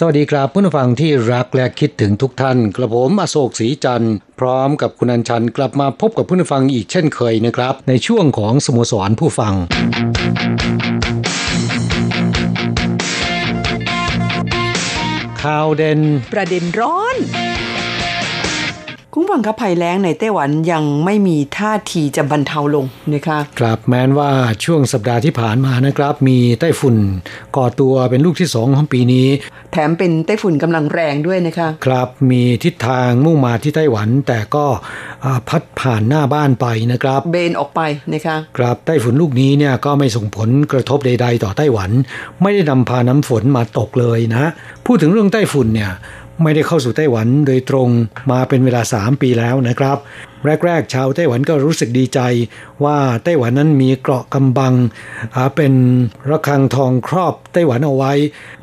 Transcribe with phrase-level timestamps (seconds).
[0.00, 9.54] สวัสดีครับผู้ฟังที่รักและคิดถึงทุกท่าน กระผมอโศกศรีจันทร์พร้อมกับคุณอัญชันกลับมาพบกับผู้ฟังอีกเช่นเคยนะครับ ในช่วงของสโมสรผู้ฟัง
[15.42, 16.00] ข่าวเด่น
[16.32, 17.16] ประเด็นร้อน
[19.18, 24.30] คุณฟังครับภัยแล้งในไต้หวันยังไม่มีท่าทีจะบรรเทาลงนะคะครับแม้นว่า
[24.64, 26.96] ช่วงสัปดาห์ที่ผ่านมานะครับ มีไต้ฝุ่น
[27.56, 29.26] ก่อตัวเป็นลูกที่สองของปีนี้
[29.72, 34.66] แถมเป็นไต้ฝุ่นกำลังแรงด้วยนะคะครับมีทิศทางมุ่งมาที่ไต้หวันแต่ก็
[35.24, 37.80] อ่าพัดผ่านหน้าบ้านไปนะครับ เบนออกไป
[38.12, 41.90] นะคะครับไต้ฝุ่นลูกนี้เนี่ยก็ไม่ส่งผลกระทบใด ๆ ต่อไต้หวัน
[42.42, 44.50] ไม่ได้นำพาน้ำฝนมาตกเลยนะ
[44.86, 45.92] พูดถึงเรื่องไต้ฝุ่นเนี่ย
[46.42, 47.88] ไม่ได้เข้าสู่ไต้หวันโดยตรง
[48.32, 49.98] มาเป็นเวลา 3 ปีแล้วนะครับ
[50.66, 52.20] แรก ๆ ชาวไต้หวันก็รู้สึกดีใจ
[52.84, 54.74] ว่าไต้หวันนั้นมีเกราะกำบัง
[55.34, 55.72] อ่าเป็น
[56.30, 58.12] ระฆังทองครอบไต้หวันเอาไว้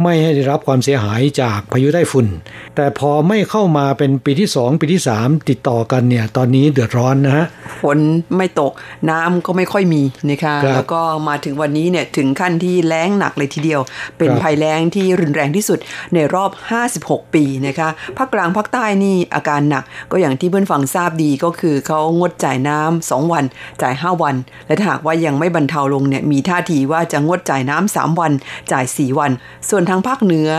[0.03, 2.27] ไม่ให้ได้รับความเสียหายจากพายุไต้ฝุ่น
[2.75, 7.45] แต่พอไม่เข้ามาเป็นปีที่2ปีที่3ติดต่อกันเนี่ยตอนนี้เดือดร้อนนะฮะ
[7.81, 7.97] ฝน
[8.37, 8.71] ไม่ตก
[9.09, 13.81] น้ำก็ไม่ค่อยมีนะคะครับแล้วก็มาถึงวันนี้เนี่ยถึงขั้นที่แล้งหนักเลยทีเดียว
[14.17, 15.79] เป็นครับภัยแล้งที่รุนแรงที่สุด
[16.13, 16.51] ในรอบ
[16.93, 23.43] 56 ปีนะคะภาคกลางภาคใต้นี่อาการหนักก็อย่างที่เพื่อนฟังทราบดีก็คือเขางดจ่ายน้ำสองวัน
[23.81, 24.35] จ่าย 5 วัน
[24.67, 28.31] และถ้าหากว่ายังไม่บรรเทาลงเนี่ยมีท่าทีว่าจะงดจ่ายน้ำสามวัน
[28.71, 29.31] จ่าย 4 วัน
[29.69, 30.49] ส่วนทางภาคเหนือ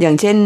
[0.00, 0.36] อย่างเช่น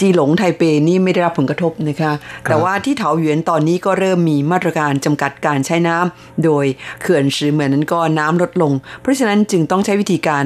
[0.00, 2.12] จีหลงไทเปนี่ไม่ได้รับผลกระทบนะคะ
[2.48, 6.64] แต่ว่าที่เถาหยวนตอนนี้ก็เริ่มมีมาตรการจำกัดการใช้น้ำโดย
[7.00, 8.72] เขื่อนซือเหมือนนั้นก็น้ำลดลง
[9.02, 10.44] เพราะฉะนั้นจึงต้องใช้วิธีการ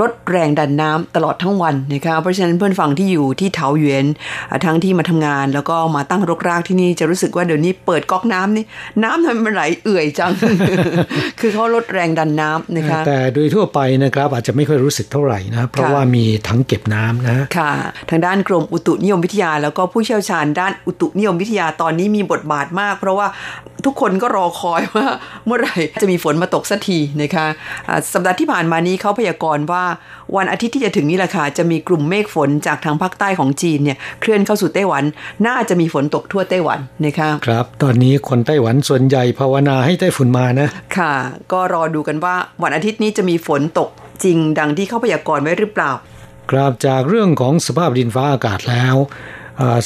[0.00, 4.06] ลดแรงดันน้ำตลอดทั้งวันนะคะ เพราะฉะนั้นเพื่อนฝั่งที่อยู่ที่เถาหยวน
[4.50, 8.64] อ่าทั้งที่มาทำงานแล้วก็มาตั้งรกรากที่นี่จะรู้สึกว่าเดี๋ยวนี้เปิดก๊อกน้ำนี่
[9.02, 10.32] น้ำทำไมมันไหลเอื่อยจัง
[11.40, 17.72] คือเขาลดแรงดันน้ำนะคะ แต่โดยทั่วไปนะครับอาจจะไม่ค่อยรู้สึกเท่าไหร่นะ เพราะค่ะว่ามีถังเก็บน้ำนะ ค่ะ
[18.10, 23.26] ทางด้านกรมอุตุนิยมวิทยา แล้วก็ผู้เชี่ยวชาญด้านอุตุนิยมวิทยาตอนนี้มีบทบาทมาก เพราะว่า
[23.84, 25.06] ทุกคนก็รอคอยว่า
[25.46, 27.46] เมื่อไหร่จะมีฝนมาตกสักทีนะคะ
[27.88, 29.84] อ่าสัปดาห์ที่ผ่านมานี้เขาพยากรณ์ว่า
[30.36, 35.04] วันอาทิตย์ที่จะถึงนี้แหละค่ะจะมีกลุ่มเมฆฝนจากทางภาคใต้ของจีนเนี่ยเคลื่อนเข้าสู่ไต้หวัน
[35.46, 41.14] น่าจะมีฝนตกทั่วไต้หวันนะคะครับ ตอนนี้คนไต้หวันส่วนใหญ่ภาวนาให้ไต้ฝุ่นมานะค่ะ
[41.52, 43.88] ก็รอดูกันว่าวันอาทิตย์นี้จะมีฝนตก
[44.24, 45.90] จริงดังที่เขาพยากรณ์ไว้หรือเปล่า
[46.50, 48.96] กราบจากเรื่องของสภาพดินฟ้าอากาศแล้ว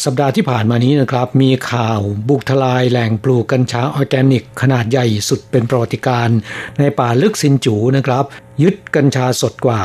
[0.05, 6.39] สัปดาห์ที่ผ่านมานี้นะครับ มีข่าวบุกทลายแหล่งปลูกกัญชาออร์แกนิก ขนาดใหญ่สุดเป็นประวัติการณ์
[6.79, 8.25] ในป่าลึกซินจูนะครับ
[8.63, 9.81] ยึดกัญชาสดกว่า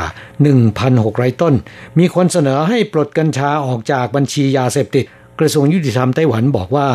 [0.70, 1.54] 1,600 ต้น
[2.00, 5.06] มีคนเสนอให้ปลดกัญชาออกจากบัญชียาเสพติด
[5.40, 6.88] กระทรวงยุติธรรมไต้หวันบอกว่า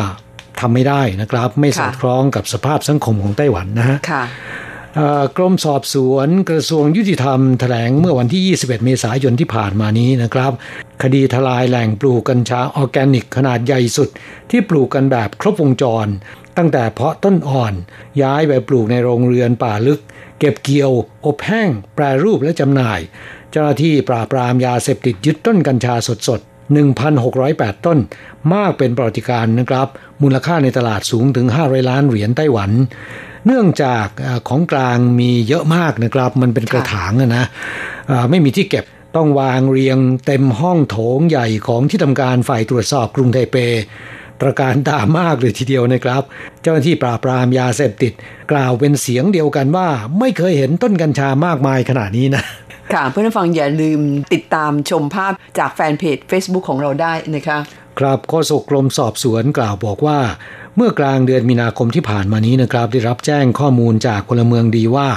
[0.59, 4.23] ทำไม่ได้นะครับ ไม่สอดคล้องกับสภาพสังคมของไต้หวันนะฮะค่ะ
[5.37, 10.51] กรมสอบสวนกระทรวงยุติธรรมแถลงเมื่อวันที่ 21 เมษายนที่ผ่านมานี้นะครับ
[11.03, 14.09] คดีทลายแหล่งปลูกกัญชาออร์แกนิกขนาดใหญ่สุด
[14.49, 16.07] ที่ปลูกกันแบบครบวงจร
[16.57, 17.73] ตั้งแต่เพาะต้นอ่อน
[18.21, 20.01] ย้ายไปปลูกในโรงเรือนป่าลึก
[20.39, 20.91] เก็บเกี่ยว
[21.25, 22.99] อบแห้ง แปรรูปและจำหน่าย
[23.51, 25.95] เจ้าหน้าที่ปราบปรามยาเสพติดยึดต้นกัญชา
[26.27, 26.75] สดๆ
[27.13, 27.99] 1,608 ต้น
[28.53, 29.87] มากเป็นประวัติการนะครับ
[30.21, 32.71] มูลค่าในตลาดสูงถึง 500 ล้านเหรียญไต้หวัน
[33.45, 37.45] เนื่องจากเอ่อของกลางมีเยอะมากนะครับ มันเป็นกระถางอะนะ
[38.07, 38.85] เอ่อไม่มีที่เก็บ
[39.15, 43.57] ต้องวางเรียงเต็มห้องโถงใหญ่ของที่ทำการฝ่ายตรวจสอบกรุงไทเป
[44.41, 46.21] ตระการตามากเลยทีเดียวนะครับ
[46.61, 48.13] เจ้าหน้าที่ปราบปรามยาเสพติด
[48.51, 49.87] กล่าวเป็นเสียงเดียวกันว่า
[50.19, 52.43] ไม่เคยเห็นต้นกัญชามากมายขนาดนี้นะ
[52.93, 53.99] ค่ะเพื่อนผู้ฟังอย่าลืม
[54.33, 57.59] ติดตามชมภาพจากแฟนเพจ Facebook ของเราได้นะคะ
[57.99, 60.19] ครับโฆษกกรมสอบสวนกล่าวบอกว่า
[60.77, 65.09] เมื่อกลางเดือนมีนาคมที่ผ่านมานี้นะครับ ได้รับแจ้งข้อมูลจากพลเมืองดีว่า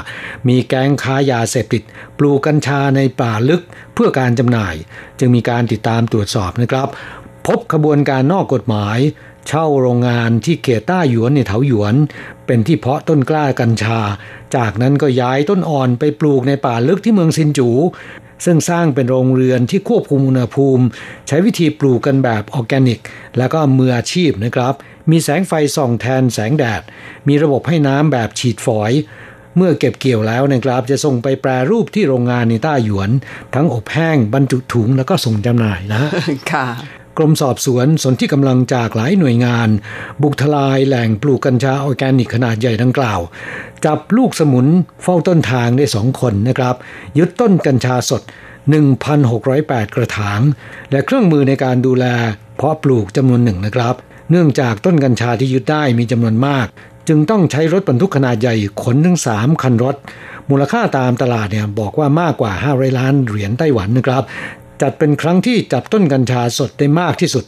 [0.48, 1.82] มีแก๊งค้ายาเสพติด
[2.18, 3.62] ปลูกกัญชาในป่าลึก
[3.94, 4.74] เพื่อการจำหน่าย
[5.18, 6.88] จึงมีการติดตามตรวจสอบนะครับ
[7.46, 8.98] พบขบวนการนอกกฎหมาย
[9.48, 11.94] เช่าโรงงานที่เขตต้าหยวนในเถาหยวน
[12.46, 14.00] เป็นที่เพาะต้นกล้ากัญชา
[14.56, 17.70] จากนั้นก็ย้ายต้นอ่อนไปปลูกในป่าลึกที่เมืองซินจู
[18.44, 20.84] ซึ่งสร้างเป็นโรงเรือนที่ควบคุมอุณหภูมิ
[21.28, 23.00] ใช้วิธีปลูกกันแบบออร์แกนิก
[23.38, 24.74] แล้วก็มืออาชีพนะครับ
[25.10, 26.82] มีแสงไฟส่องแทนแสงแดด
[27.28, 28.92] มีระบบให้น้ำแบบฉีดฝอย
[29.56, 33.10] เมื่อเก็บเกี่ยวแล้วนะครับจะส่งไปแปรรูปที่โรงงานในต้าหยวน
[33.54, 36.02] ทั้งอบแห้งบรรจุถุงแล้วก็ส่งจำหน่ายนะ
[36.52, 36.66] ค่ะ
[37.18, 39.68] กรมสอบสวนสนที่กำลังจากหลายหน่วยงาน
[40.22, 43.20] บุกทลายแหล่งปลูกกัญชาออร์แกนิกขนาดใหญ่ดังกล่าว
[43.84, 44.66] จับลูกสมุน
[45.02, 46.74] เฝ้าต้นทางได้สองคนนะครับ
[47.18, 48.22] ยึดต้นกัญชาสด
[49.08, 50.40] 1,608 กระถาง
[50.90, 52.04] และเครื่องมือในการดูแล
[52.56, 53.94] เพาะปลูกจำนวนหนึ่งนะครับ
[54.30, 56.66] เนื่องจากต้นกัญชาที่ยึดได้มีจำนวนมาก
[57.08, 59.96] จึงต้องใช้รถบรรทุกขนาดใหญ่ขนถึง3คันรถ
[60.50, 64.22] มูลค่าตามตลาดเนี่ยบอกว่ามากกว่า500ล้านเหรียญไต้หวันนะครับ
[64.82, 67.44] จัดเป็นครั้งที่จับต้นกัญชาสดได้มากที่สุด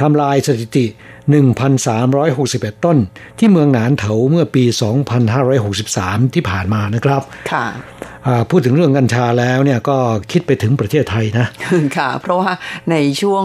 [0.00, 0.86] ทำลายสถิติ
[1.90, 2.98] 1,361 ต้น
[3.38, 4.64] ที่เมืองหนานเถาเมื่อปี
[5.48, 7.22] 2563 ที่ผ่านมานะครับ
[7.52, 7.64] ค่ะ
[8.50, 9.96] พูดถึงเรื่องกัญชาแล้วเนี่ยก็
[10.32, 11.46] คิดไปถึงประเทศไทยนะ
[11.96, 12.50] ค่ะ เพราะว่า
[12.90, 13.44] ในช่วง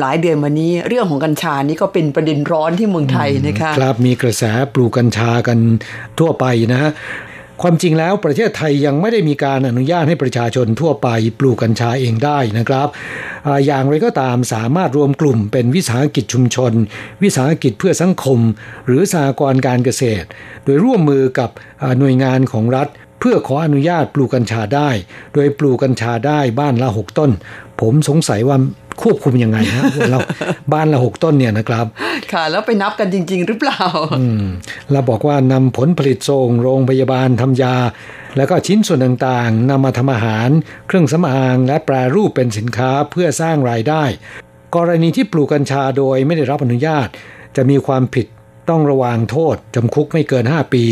[0.00, 4.42] หลายเดือนมานี้ เรื่องของกัญชานี่ก็เป็นประเด็นร้อนที่เมืองไทยนะคะครับมีกระแส
[4.74, 5.58] ปลูกกัญชากัน
[6.18, 6.92] ทั่วไปนะฮะ
[7.62, 12.88] ความจริงแล้วประเทศไทยยังไม่ได้มีการอนุญาตให้ประชาชนทั่วไปปลูกกัญชาเองได้นะครับ
[13.46, 16.72] อาอย่างไรก็ตามสามารถรวมกลุ่มเป็นวิสาหกิจชุมชน
[17.22, 18.38] วิสาหกิจเพื่อสังคม
[18.86, 20.26] หรือสหกรณ์การเกษตร
[20.64, 21.50] โดยร่วมมือกับ
[21.82, 24.90] อ่าหน่วยงานของรัฐเพื่อขออนุญาตปลูกกัญชาได้
[25.34, 27.30] โดยปลูกกัญชาได้บ้านละหกต้น
[27.80, 28.56] ผมสงสัยว่า
[29.02, 30.18] ควบคุมยังไงฮะเรา
[30.72, 31.86] บ้านละหกต้นเนี่ยนะครับ
[32.32, 33.82] ค่ะ แล้วไปนับกันจริง ๆ หรือเปล่า
[34.20, 34.44] อืม
[34.92, 37.74] เราบอกว่านำผลผลิตส่งโรงพยาบาลทำยา
[38.36, 40.48] แล้วก็ชิ้นส่วนต่างๆนำมาทำอาหาร
[40.86, 44.04] เครื่องสำอางและแปรรูปเป็นสินค้าเพื่อสร้างรายได้
[44.76, 47.08] กรณีที่ปลูกกัญชาโดยไม่ได้รับอนุญาต
[47.56, 48.26] จะมีความผิด
[48.68, 50.84] ต้องระวางโทษจำคุกไม่เกิน 5 ปี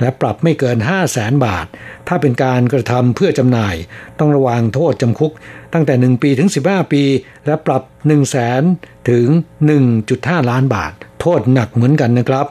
[0.00, 1.66] และปรับไม่เกิน 5 0 0แสนบาท
[2.08, 3.74] ถ้าเป็นการกระทำเพื่อจำหน่าย
[4.18, 5.32] ต้องระวางโทษจำคุก
[5.72, 7.02] ตั้งแต่ 1 ปีถึง 15 ปี
[7.46, 8.62] และปรับ 1 0 0 0 0แสน
[9.10, 9.26] ถึง
[9.88, 12.46] 1.5 ล้านบาท โทษหนักเหมือนกันนะครับ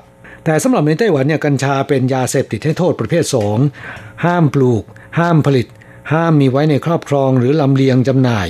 [0.45, 3.23] แต่สำหรับในไต้หวันเนี่ยกัญชาเป็นยาเสพติดให้โทษประเภท
[3.75, 4.83] 2 ห้ามปลูก
[5.19, 5.67] ห้ามผลิต
[6.13, 8.47] ห้ามมีไว้ในครอบครองหรือลำเลียงจำหน่าย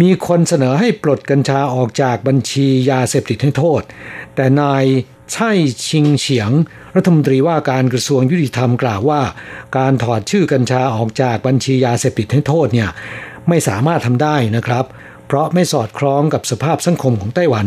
[0.00, 3.82] มีคนเสนอให้ปลดกัญชาออกจากบัญชียาเสพติดให้โทษ
[4.34, 4.84] แต่นาย
[5.32, 5.50] ไช่
[5.88, 6.50] ชิงเฉียง
[6.96, 9.22] รัฐมนตรีว่าการกระทรวงยุติธรรมกล่าวว่า
[9.78, 12.88] การถอดชื่อกัญชาออกจากบัญชียาเสพติดให้โทษเนี่ย
[13.48, 14.84] ไม่สามารถทำได้นะครับ
[15.26, 17.66] เพราะไม่สอดคล้องกับสภาพสังคมของไต้หวัน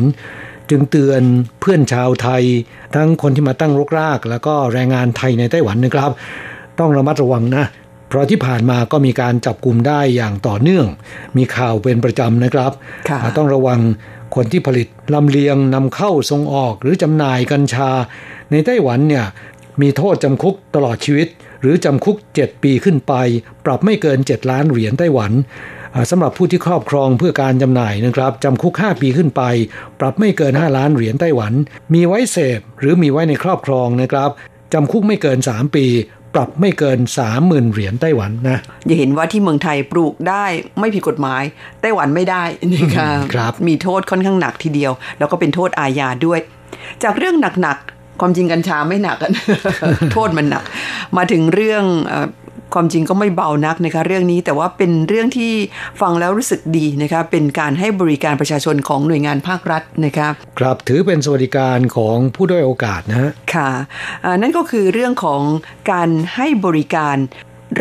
[0.70, 1.22] จึงเตือน
[1.60, 2.44] เพื่อนชาวไทย
[2.96, 6.12] ทั้งคนที่มาตั้งรกราก แล้วก็แรงงานไทยในไต้หวันนะครับ
[6.80, 7.66] ต้องระมัดระวังนะ
[8.10, 10.88] เพราะที่ผ่านมาก็มีการจับกลุ่มได้อย่างต่อเนื่อง
[11.38, 12.72] มีข่าวเป็นประจำนะครับ
[13.10, 13.80] ค่ะต้องระวัง
[14.36, 17.90] คนที่ผลิตลำเลียงนำเข้าส่งออกหรือจำหน่ายกัญชา
[18.52, 19.26] ในไต้หวันเนี่ย
[19.82, 21.28] มีโทษจำคุกตลอดชีวิต
[21.62, 23.14] หรือจำคุก 7 ปีขึ้นไป
[23.66, 25.32] ปรับไม่เกิน 7 ล้านเหรียญไต้หวัน
[26.12, 29.42] สำหรับผู้ที่ครอบครองเพื่อการจำหน่ายนะครับจำคุก 5 ปีขึ้นไป
[30.00, 31.54] ปรับไม่เกิน 5 ล้านเหรียญไต้หวัน
[31.94, 34.30] มีไว้เสพหรือมีไว้ในครอบครองนะครับ
[34.74, 35.86] จำคุกไม่เกิน 3 ปี
[36.38, 37.00] ปรับไม่เกิน
[37.36, 40.46] 30,000 เหรียญไต้หวันนะอย่าเห็นว่าที่เมืองไทยปลูกได้
[40.80, 41.44] ไม่ผิดกฎหมาย
[41.82, 42.44] ไต้หวันไม่ได้
[42.74, 46.40] นะคะครับ มีโทษค่อนข้างหนักทีเดียว แล้วก็เป็นโทษอาญาด้วย
[47.04, 49.32] จากเรื่องหนักๆความจริงกัญชาไม่หนักอะ
[50.14, 50.64] โทษมันหนัก
[51.18, 52.28] มาถึงเรื่องเอ่อ
[52.74, 55.52] ความจริงก็ไม่เบานักนะคะเรื่องนี้แต่ว่าเป็นเรื่องที่
[56.02, 60.28] ฟังแล้วรู้สึกดีนะคะเป็นการให้บริการประชาชนของหน่วยงานภาครัฐนะคะ
[60.60, 63.70] ครับถือเป็นสวัสดิการของผู้ด้อยโอกาสนะฮะค่ะ
[64.24, 65.42] อ่านั่นก็คือเรื่องของ
[65.92, 67.18] การให้บริการ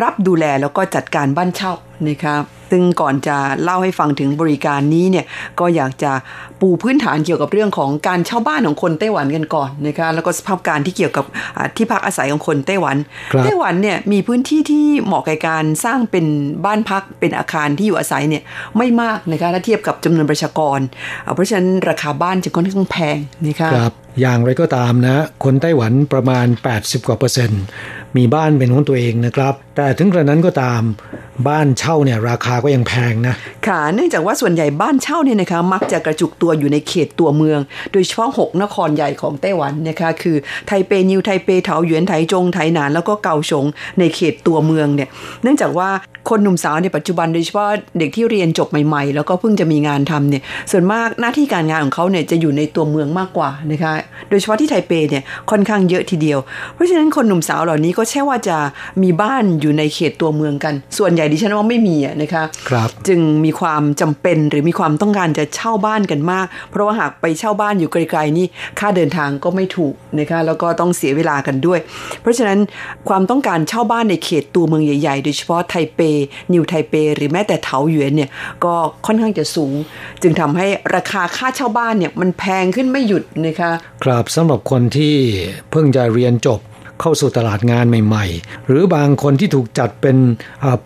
[0.03, 1.73] รับดูแลแล้วก็จัดการบ้านเช่า
[2.09, 5.27] นะครับซึ่งก่อนจะเล่าให้ฟังถึงบริการนี้เนี่ย
[5.61, 6.13] ก็อยากจะ
[6.61, 11.25] ปูพื้นฐานเกี่ยวกับเรื่องของการเช่าบ้านของคนไต้หวันกันก่อนนะคะแล้วก็สภาพการที่เกี่ยวกับ
[11.57, 12.97] อ่าที่พักอาศัยของคนไต้หวัน
[13.33, 16.27] ครับไต้หวันเนี่ยมีพื้นที่ที่เหมาะกับการสร้างเป็น
[16.65, 18.43] บ้านพักเป็นอาคารที่อยู่อาศัยเนี่ย
[18.77, 20.79] ไม่มากนะคะถ้าเทียบกับจำนวนประชากร
[21.25, 26.47] อ่าเพราะฉะนั้นราคาบ้านจะค่อนข้างแพงนะคะครับอย่างไรก็ตามนะ คนไต้หวันประมาณ
[26.77, 27.63] 80 กว่าเปอร์เซ็นต์
[28.17, 30.83] มีบ้านเป็นของตัวเองนะครับ แต่ถึงกระนั้นก็ตาม
[31.49, 33.35] บ้านเช่าเนี่ยราคาก็ยังแพงนะ
[33.67, 37.61] ค่ะเนื่องจากว่าส่วนใหญ่บ้านเช่าเนี่ยนะคะมักจะกระจุกตัวอยู่ในเขตตัวเมือง
[37.93, 40.37] โดยเฉพาะ 6 นครใหญ่ของไต้หวันนะคะคือ
[40.67, 43.65] ไทเปนิวไทเปเถาหยวนไทจงไทหนานแล้วก็เกาสง
[43.99, 45.09] ในเขตตัวเมืองเนี่ย
[45.43, 45.89] เนื่องจากว่า
[46.29, 47.69] คนหนุ่มสาวในปัจจุบันโดยเฉพาะ
[47.99, 53.93] เด็กที่เรียนจบใหม่ ๆ แล้วก็เพิ่งจะมีงานทำเนี่ยส่วนมากหน้าที่การงานของเขาเนี่ยจะอยู่ในตัวเมืองมากกว่านะคะ
[54.29, 56.39] โดยเฉพาะที่ไทเปเนี่ยค่อนข้างเยอะทีเดียว
[56.75, 58.57] เพราะฉะนั้นคนหนุ่มสาวเหล่านี้ก็ใช่ว่าจะ
[59.03, 68.47] มีบ้านอยู่ในเขตตัวเมืองกัน ส่วนใหญ่ดิฉันว่าไม่มีนะคะครับจึงมีความจำเป็นหรือมีความต้องการจะเช่าบ้านกันมาก เพราะว่าหากไปเช่าบ้านอยู่ไกลๆนี่
[68.81, 71.79] ค่าเดินทางก็ไม่ถูกนะคะแล้วก็ต้องเสียเวลากันด้วย
[72.23, 72.59] เพราะฉะนั้น
[73.09, 76.01] ความต้องการเช่าบ้านในเขตตัวเมืองใหญ่ๆ โดยเฉพาะไทเป
[76.53, 78.31] นิวไทเป หรือแม้แต่เถาหยวนเนี่ย
[78.65, 78.75] ก็
[79.07, 79.73] ค่อนข้างจะสูง
[80.23, 83.73] จึงทำให้ราคาค่าเช่าบ้านเนี่ยมันแพงขึ้นไม่หยุดนะคะ
[84.05, 85.15] ครับสำหรับคนที่
[85.71, 86.61] เพิ่งจะเรียนจบ
[87.01, 90.17] เข้าสู่ตลาดงานใหม่ ๆ หรือบางคนที่ถูกจัดเป็น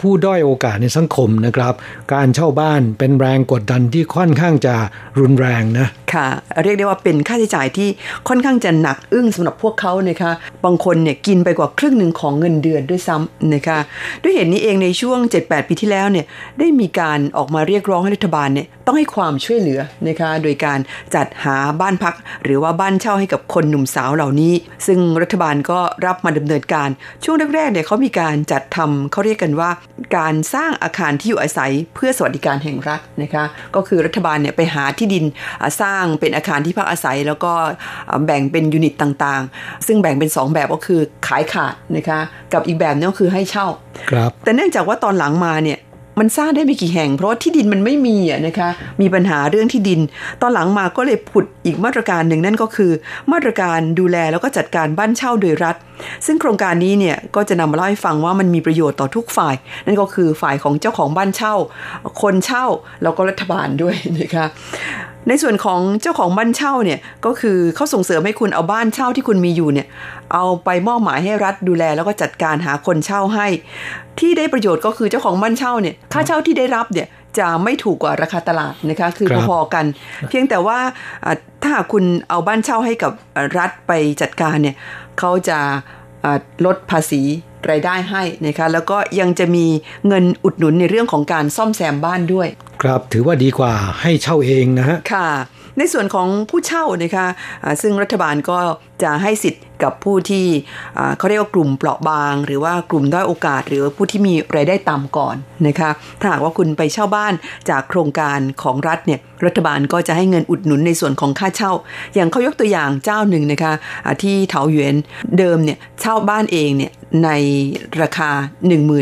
[0.00, 1.74] ผู้ด้อยโอกาสในสังคมนะครับ
[2.12, 4.74] การเช่าบ้านเป็นแรงกดดันที่ค่อนข้างจะ
[5.20, 6.28] รุนแรงนะค่ะ
[6.62, 7.88] เรียกได้ว่าเป็นค่าใช้จ่ายที่
[8.28, 10.32] ค่อนข้างจะหนักอึ้งสำหรับพวกเขานะคะ
[10.64, 13.78] บางคนเนี่ยกินไปกว่าครึ่งหนึ่งของเงินเดือนด้วยซ้ำนะคะ
[14.22, 16.26] ด้วยเหตุนนี้เองในช่วง 7-8 ปีที่แล้วเนี่ย
[16.58, 20.78] ได้มีการออกมาเรียกร้องให้รัฐบาลเนี่ยต้องให้ความช่วยเหลือนะคะโดยการ
[21.14, 22.14] จัดหาบ้านพัก
[22.44, 24.52] หรือว่าบ้านเช่าให้กับคนหนุ่มสาวเหล่านี้
[24.86, 26.88] ซึ่งรัฐบาลก็รับมาดำเนินการ
[27.24, 29.70] ช่วงแรกๆเนี่ยเขามีการจัดทำเขาเรียกกันว่า
[30.16, 35.24] การสร้างอาคารที่อยู่อาศัยเพื่อสวัสดิการแห่งรัฐนะคะก็คือรัฐบาลเนี่ยไปหาที่ดิน
[35.80, 37.52] สร้างเป็นอาคารที่พักอาศัย แล้วก็
[38.26, 42.20] แบ่งเป็นยูนิตต่างๆ ซึ่งแบ่งเป็น 2 แบบก็คือขายขาดนะคะ
[42.52, 43.66] กับอีกแบบนึงก็คือให้เช่า
[44.10, 45.78] ครับแต่เนื่องจากว่าตอนหลังมาเนี่ย
[46.18, 50.00] มันสร้างได้ไม่กี่แห่ง เพราะว่าที่ดินมันไม่มีอะนะคะมีปัญหาเรื่องที่ดิน
[50.42, 52.92] ตอนหลังมาก็เลยผุดอีกมาตรการหนึ่งนั่นก็คือ
[53.32, 55.76] มาตรการดูแลแล้วก็จัดการบ้านเช่าโดยรัฐ
[56.26, 59.54] ซึ่งโครงการนี้เนี่ยก็จะนำมาเล่าให้ฟังว่ามันมีประโยชน์ต่อทุกฝ่าย
[59.86, 61.54] นั่นก็คือฝ่ายของเจ้าของบ้านเช่า
[62.22, 62.66] คนเช่า
[63.02, 64.46] แล้วก็รัฐบาลด้วยนะคะ
[65.28, 69.86] ในส่วนของเจ้าของบ้านเช่าเนี่ยก็คือเขาส่งเสริมให้คุณเอาบ้านเช่าที่คุณมีอยู่เนี่ย
[70.32, 73.46] เอาไปมอบหมายให้รัฐดูแลแล้วก็จัดการหาคนเช่าให้
[74.20, 77.08] ที่ได้ประโยชน์ก็คือเจ้าของบ้านเช่าเนี่ยค่าเช่าที่ได้รับเนี่ย
[77.38, 79.84] จะไม่ถูกกว่าราคาตลาดนะคะคือพอๆกัน
[80.28, 80.78] เพียงแต่ว่า
[81.62, 83.12] ถ้าคุณเอาบ้านเช่าให้กับ
[83.58, 84.76] รัฐไปจัดการเนี่ย
[85.18, 85.58] เขาจะ
[86.66, 87.22] ลดภาษี
[87.70, 89.66] รายได้ให้นะคะแล้วก็ยังจะมี
[90.08, 92.48] เงินอุดหนุนในเรื่องของการซ่อมแซมบ้านด้วย
[92.82, 93.72] ครับถือว่าดีกว่า
[94.02, 95.30] ให้เช่าเองนะฮะค่ะ
[95.78, 97.26] ในส่วนของผู้เช่านะคะ
[97.82, 98.58] ซึ่งรัฐบาลก็
[99.02, 100.46] จะให้สิทธิ์กับผู้ที่
[101.18, 105.36] เขาเรียกว่ากลุ่มเปราะบาง หรือว่ากลุ่มด้อยโอกาส หรือผู้ที่มีรายได้ต่ำก่อน
[105.66, 107.32] นะคะถ้าหากว่าคุณไปเช่าบ้าน
[107.70, 111.72] จากโครงการของรัฐเนี่ยรัฐบาลก็จะให้เงินอุดหนุนในส่วนของค่าเช่า
[112.14, 114.94] อย่างเขายกตัวอย่างเจ้าหนึ่งนะคะะที่เถาหยวน
[115.38, 116.92] เดิมเนี่ยเช่าบ้านเองเนี่ย
[117.24, 117.30] ใน
[118.02, 118.30] ราคา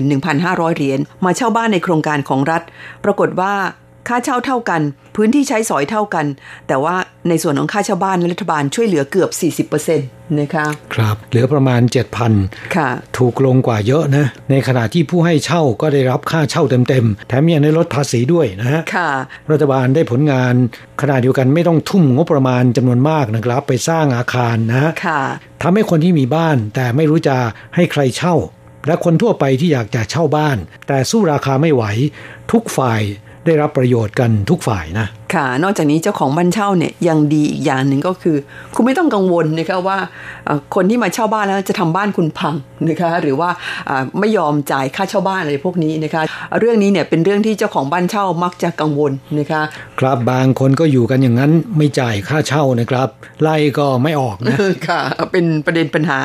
[0.03, 2.63] 11,500 เหรียญมาเช่าบ้านในโครงการของรัฐ
[3.05, 3.55] ปรากฏว่า
[4.09, 4.83] ค่าเช่าเท่ากัน
[5.17, 6.27] พื้นที่ใช้สอยเท่ากัน
[6.69, 6.97] แต่ว่า
[7.29, 9.31] ในส่วนของค่าเช่าบ้านรัฐบาลช่วยเหลือเกือบ
[9.69, 11.81] 40%นะคะครับ เหลือประมาณ
[12.29, 12.89] 7,000ค่ะ
[13.19, 19.11] ถูกลงกว่าเยอะนะ ในขณะที่ผู้ให้เช่าก็ได้รับค่าเช่าเต็มๆ แถมยังได้ลดภาษีด้วยนะฮะค่ะ
[19.51, 20.55] รัฐบาลได้ผลงาน
[21.01, 25.21] ขนาดเดียวกันไม่ต้องทุ่มงบประมาณจำนวนมากนะครับ ไปสร้างอาคารนะค่ะ
[25.63, 27.37] ทำให้คนที่มีบ้าน แต่ไม่รู้จะ
[27.75, 28.35] ให้ใครเช่า
[28.87, 30.57] และคนทั่วไปที่อยากจะเช่าบ้าน
[30.89, 31.85] แต่สู้ราคาไม่ไหว
[32.53, 33.03] ทุกฝ่าย
[33.47, 38.37] ได้รับประโยชน์กันทุกฝ่ายนะ ค่ะ นอกจากนี้เจ้าของบ้านเช่าเนี่ยยังดีอีกอย่างหนึ่งก็คือ
[38.75, 39.99] คุณไม่ต้องกังวลนะคะว่า
[40.75, 42.55] คนที่มาเช่าบ้านแล้วจะทำบ้านคุณพัง
[42.89, 43.51] นะคะหรือว่า
[44.19, 46.23] ไม่ยอมจ่ายค่าเช่าบ้านอะไรพวกนี้นะคะ
[46.59, 49.63] เรื่องนี้เนี่ยเป็นเรื่องที่เจ้าของบ้านเช่ามักจะกังวลนะคะ
[50.01, 53.09] ครับบางคนก็อยู่กันอย่างนั้นไม่จ่ายค่าเช่านะครับ
[53.43, 54.57] ไล่ก็ไม่ออกนะ
[54.89, 55.01] ค่ะ
[55.33, 56.19] เป็นประเด็นปัญหา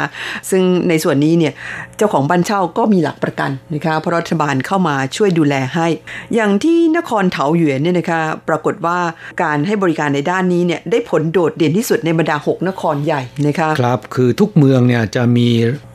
[0.49, 1.53] ซึ่งในส่วนนี้เนี่ย
[1.97, 5.87] เจ้าของบ้านเช่าก็มีหลักประกันนะคะเพราะรัฐบาลเข้ามาช่วยดูแลให้
[6.35, 9.03] อย่างที่นครเถาหยวนเนี่ยนะคะปรากฏว่าว่า
[9.43, 15.47] การให้บริการในด้านนี้เนี่ยได้ผลโดดเด่นที่สุดในบรรดา 6 นครใหญ่นะคะครับคือทุกเมืองเนี่ยจะมี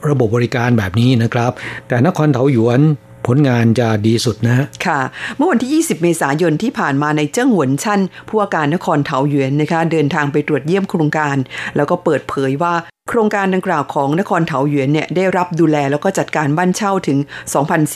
[0.08, 1.52] ระบบบริการแบบนี้นะครับ
[1.88, 2.80] แต่นครเถาหยวน
[3.26, 5.00] ผลงานจะดีสุดนะ ค่ะ
[5.36, 11.36] เมื่อวันที่ 20 เมษายนที่ผ่านมาในเจิ้งหวนชั่นผู้ว่าการนครเถาหยวนนะคะ เดินทางไปตรวจเยี่ยมโครงการ
[11.76, 12.74] แล้วก็เปิดเผยว่า
[13.10, 17.18] โครงการดังกล่าวของนครเถาหยวนเนี่ยได้รับดูแลแล้วก็จัดการบ้านเช่าถึง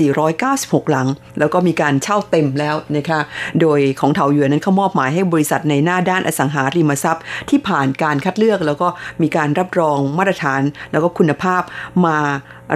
[0.06, 3.20] 2,496 หลัง แล้วก็มีการเช่าเต็มแล้วนะคะ
[3.60, 8.88] โดยของเถาหยวนนั้นเขามอบหมายให้บริษัทในหน้าด้านอสังหาริมทรัพย์ ที่ผ่านการคัดเลือกแล้วก็
[9.22, 11.62] มีการรับรองมาตรฐาน แล้วก็คุณภาพ
[12.06, 12.18] มา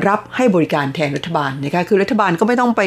[0.07, 2.83] รับให้บริการแทนรัฐบาลนะคะคือรัฐบาลก็ไม่ต้องไป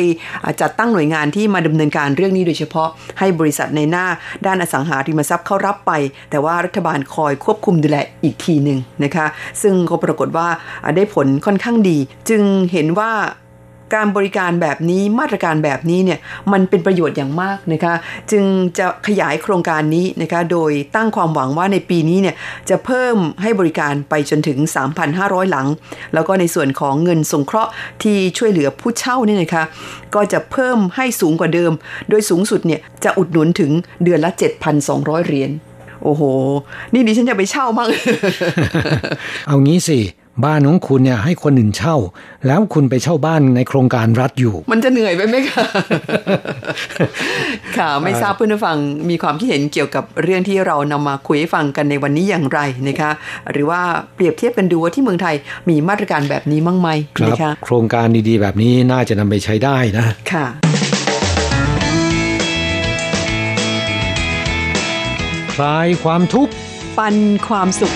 [0.61, 2.89] จัดตั้งหน่วยงานที่มาดำเนินการเรื่องนี้โดยเฉพาะ
[3.19, 4.05] ให้บริษัทในหน้า
[4.45, 5.91] ด้านอสังหาริมทรัพย์เข้ารับไป
[6.29, 9.25] แต่ว่ารัฐบาลคอยควบคุมดูแลอีกทีหนึ่งนะคะ
[9.61, 10.47] ซึ่งก็ปรากฏว่า
[10.95, 11.97] ได้ผลค่อนข้างดี
[12.29, 13.11] จึงเห็นว่า
[13.95, 16.19] การบริการแบบนี้มาตรการแบบนี้เนี่ย
[16.51, 17.93] มันเป็นประโยชน์อย่างมากนะคะ
[18.31, 18.45] จึง
[18.77, 22.35] จะขยายโครงการนี้นะคะโดยตั้งความหวังว่าในปีนี้เนี่ย
[22.69, 24.57] จะเพิ่มให้บริการไปจนถึง
[25.05, 25.67] 3,500 หลัง
[26.13, 27.71] แล้วก็ในส่วนของเงินสงเคราะห์
[28.03, 29.63] ที่ช่วยเหลือผู้เช่านี่นะคะ
[30.15, 31.71] ก็จะเพิ่มให้สูงกว่าเดิม
[32.09, 33.71] โดยสูงสุดเนี่ยจะอุดหนุนถึง
[34.03, 34.31] เดือนละ
[34.79, 35.51] 7,200 เหรียญ
[36.03, 36.23] โอ้โห
[36.93, 37.89] นี่ดิฉันจะไปเช่ามั้ง
[39.47, 39.99] เอางี้สิ
[40.45, 41.95] บ้านของคุณเนี่ยให้คนอื่นเช่า
[42.47, 45.65] แล้วคุณไปเช่าบ้านในโครงการรัฐอยู่ มันจะเหนื่อยไปไหมคะ
[47.77, 48.77] ค่ะไม่ทราบเพื่อนผู้ฟัง
[49.09, 53.11] มีความคิดเห็นเกี่ยวกับเรื่องที่เรานำมาคุยให้ฟังกันในวันนี้อย่างไรนะคะ
[53.51, 53.81] หรือว่า
[54.15, 55.35] เปรียบเทียบกันดูว่าที่เมืองไทย
[55.69, 60.45] มีมาตรการแบบนี้มั้งไหมครับนะคะโครงการดีๆ แบบนี้น่าจะนำไปใช้ได้นะค่ะ
[65.53, 66.53] คลายความทุกข์
[66.97, 67.15] ปัน
[67.47, 67.93] ความสุข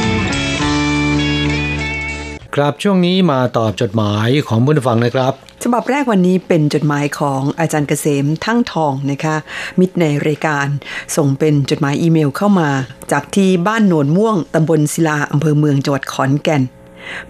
[2.56, 5.34] ครับช่วงนี้มาตอบจดหมายของผู้ฟังนะครับ
[5.64, 9.36] ฉบับแรกวันนี้เป็นจดหมายของอาจารย์เกษมทั้งทองนะคะ
[9.80, 10.68] มิตรในรายการ
[11.16, 12.70] ส่งเป็นจดหมายอีเมลเข้ามา
[13.12, 16.64] จากที่บ้านโนนม่วงตำบลศิลาอำเภอเมืองจังหวัดขอนแก่น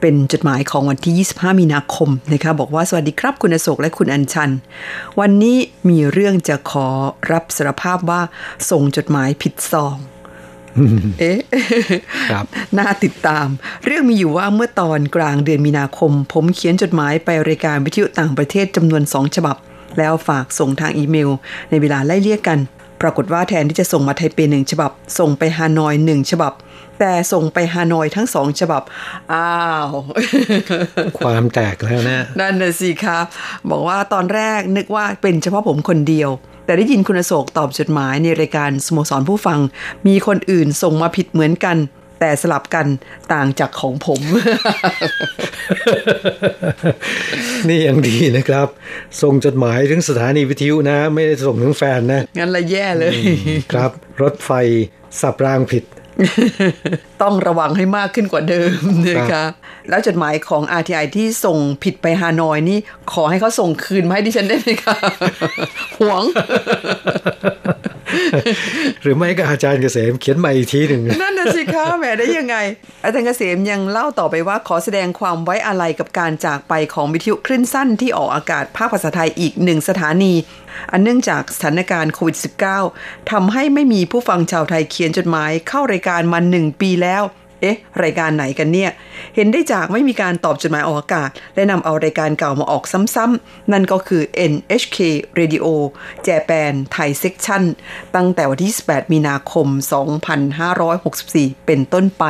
[0.02, 4.52] เป็นจดหมายของวันที่ 25 มีนาคมนะคะ บอกว่าสวัสดีครับคุณโศกและคุณอัญชัน
[5.20, 5.58] วันนี้
[5.90, 6.88] มีเรื่องจะขอ
[7.32, 8.22] รับสารภาพว่า
[8.70, 9.98] ส่งจดหมายผิดซอง
[11.20, 11.40] เอ๊ะ
[12.32, 12.46] ครับ
[12.78, 13.48] น่าติดตาม
[13.86, 19.58] เรื่องมีอยู่ว่าเมื่อตอนกลางเดือนมีนาคม ผมเขียนจดหมายไปรายการวิทยุต่างประเทศจำนวนสองฉบับ
[19.98, 21.30] แล้วฝากส่งทางอีเมล
[21.70, 22.60] ในเวลาไล่เลี่ยกัน
[23.02, 26.54] ปรากฏว่าแทนที่จะส่งมาไทเปหนึ่งฉบับ ส่งไปฮานอยหนึ่งฉบับ
[27.00, 28.82] แต่ส่งไปฮานอยทั้งสองฉบับ
[29.34, 29.54] อ้า
[29.86, 29.90] ว
[31.20, 33.26] ความแตกแล้วนะนั่นน่ะสิครับ
[33.70, 36.30] บอกว่าตอนแรกนึกว่าเป็นเฉพาะผมคนเดียว
[36.66, 39.60] แต่ได้ยินคุณอโศกตอบจดหมายในรายการสโมสรผู้ฟัง
[40.08, 41.78] มีคนอื่นส่งมาผิดเหมือนกัน
[42.20, 42.88] แต่สลับกัน
[43.34, 44.22] ต่างจากของผม
[47.68, 48.68] นี่ยังดีนะครับ
[49.22, 53.16] ส่งจดหมายถึงสถานีวิทยุนะ ไม่ได้ส่งถึงแฟนนะ งั้นละแย่เลย
[53.72, 53.92] ครับ
[54.22, 54.52] รถไฟ
[55.22, 55.84] สับรางผิด
[57.22, 58.80] ต้องระวังให้มากขึ้นกว่าเดิม
[59.10, 59.44] นะคะ
[59.90, 62.78] แล้วจดหมายของ RTI ที่ส่งผิดไปฮานอยนี่
[63.12, 64.96] ขอให้เขาส่งคืนมาให้ดิฉันได้ไหมคะ
[66.00, 66.24] หวง
[69.02, 72.58] หรือไม่ก็อาจารย์เกษมเขียนใหม่อีกทีหนึ่งนั่นน่ะสิคะแหมได้ยังไง
[73.04, 80.34] อาจารย์เกษมยังเล่าต่อไปว่าขอแสดงความไว้อาลัยกับการจากไปของวิทยุคลื่นสั้นที่ออกอากาศภาคภาษาไทยอีกหนึ่งสถานี
[80.92, 82.38] อันเนื่องจากสถานการณ์โควิด
[82.84, 87.24] -19 ทำให้ไม่มีผู้ฟังชาวไทยเขียนจดหมายเข้ารายการมาหนึ่งปีแล้ว
[87.64, 88.92] เอ๊ะ รายการไหนกันเนี่ย
[89.36, 92.84] เห็นได้จากไม่มีการตอบจดหมายออกอากาศ และนำเอารายการเก่ามาออก
[93.16, 94.22] ซ้ำๆ นั่นก็คือ
[94.52, 94.98] NHK
[95.40, 95.66] Radio
[96.28, 97.64] Japan Thai Section
[98.16, 99.68] ตั้งแต่วันที่ 18 มีนาคม
[100.88, 102.26] 2564 เป็นต้นไป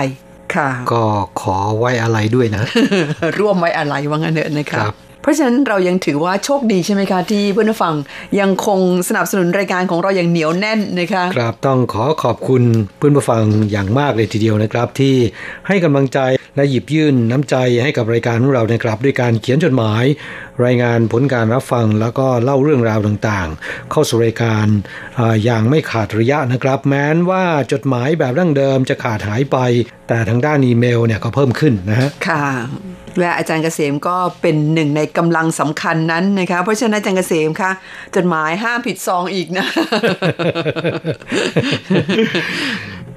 [0.55, 1.03] ค่ะ ก็
[1.41, 2.63] ขอไว้อะไรด้วยนะ
[3.39, 4.93] ร่วมไว้อะไรว่างั้นเถอะนะคคะรับ
[5.23, 7.95] เพราะฉะนั้นเรายังถือว่าโชคดีใช่ไหมคะ ที่เพื่อนผู้ฟัง
[8.39, 12.63] ยังคงสนับสนุนรายการของเราอย่างเหนียวแน่นนะคะครับต้องขอขอบคุณ
[12.97, 15.15] เพื่อนผู้ฟังอย่างมากเลยทีเดียวนะครับ ที่
[15.67, 16.19] ให้กำลังใจ
[16.55, 20.03] และหยิบยื่นน้ำใจให้กับรายการของเรานะครับ ด้วยการเขียนจดหมาย
[20.65, 24.65] รายงานผลการรับฟังแล้วก็เล่าเรื่องราวต่างๆ เข้าสู่รายการ
[25.19, 29.57] อาอย่างไม่ขาดระยะนะครับ แม้นว่าจดหมายแบบดั้งเดิมจะขาดหายไป
[30.07, 32.45] แต่ทางด้านอีเมลเนี่ยก็เพิ่มขึ้นนะฮะค่ะ
[33.19, 37.71] และอาจารย์เกษมก็เป็นหนึ่งในกำลังสำคัญนั้นนะคะ เพราะฉะนั้นอาจารย์เกษมคะ
[38.15, 39.65] จดหมายห้ามผิดซองอีกนะ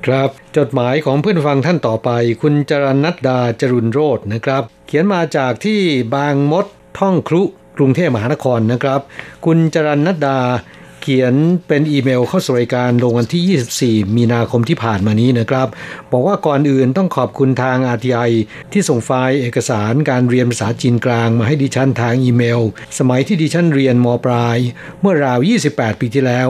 [0.07, 2.11] ครับ จดหมายของเพื่อนฟังท่านต่อไป
[2.43, 5.81] คุณจรนัดดาจรุนโรจน์นะครับ เขียนมาจากที่
[6.15, 6.67] บางมด
[6.99, 7.43] ท่องครุ
[7.77, 9.01] กรุงเทพมหานครนะครับ
[9.45, 10.39] คุณจรันัดดา
[11.03, 11.35] เขียน
[11.67, 15.69] เป็นอีเมลเข้าสู่รายการลงวันที่ 24 มีนาคมที่ผ่านมานี้นะครับ
[16.13, 18.31] บอกว่าก่อนอื่นต้องขอบคุณทาง RTI
[18.73, 22.61] ที่ส่งไฟล์เอกสารการเรียนภาษาจีนกลางมาให้ดิฉันทางอีเมล
[22.99, 24.59] สมัยที่ดิฉันเรียนมปลาย
[25.01, 25.39] เมื่อราว
[25.71, 26.49] 28 ปีที่แล้ว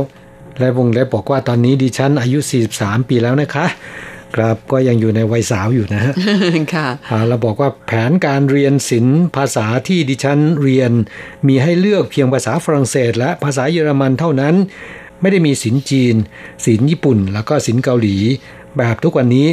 [0.58, 2.38] และวงเล็บบอกว่าตอนนี้ดิฉันอายุ
[2.74, 3.66] 43 ปีแล้วนะคะ
[4.36, 6.12] ครับ ก็ยังอยู่ในวัยสาวอยู่นะฮะ
[6.74, 10.90] ค่ะอ่าเราบอกว่าแผนการเรียนศิลป์ภาษาที่ดิฉันเรียน
[11.48, 14.54] มีให้เลือกเพียงภาษาฝรั่งเศส และภาษาเยอรมันเท่านั้น
[15.20, 16.14] ไม่ได้มีศิลป์จีน
[16.66, 18.16] ศิลป์ญี่ปุ่น แล้วก็ศิลป์เกาหลี
[18.78, 19.48] แบบทุกวันนี้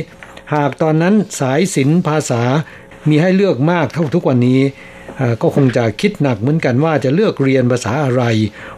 [0.53, 2.41] หากตอนนั้นสายศิลป์ภาษา
[3.09, 4.61] มีให้เลือกมากเท่าทุกวันนี้
[5.19, 8.23] อ่าก็คงจะคิดหนักเหมือนกันว่าจะเลือกเรียนภาษาอะไร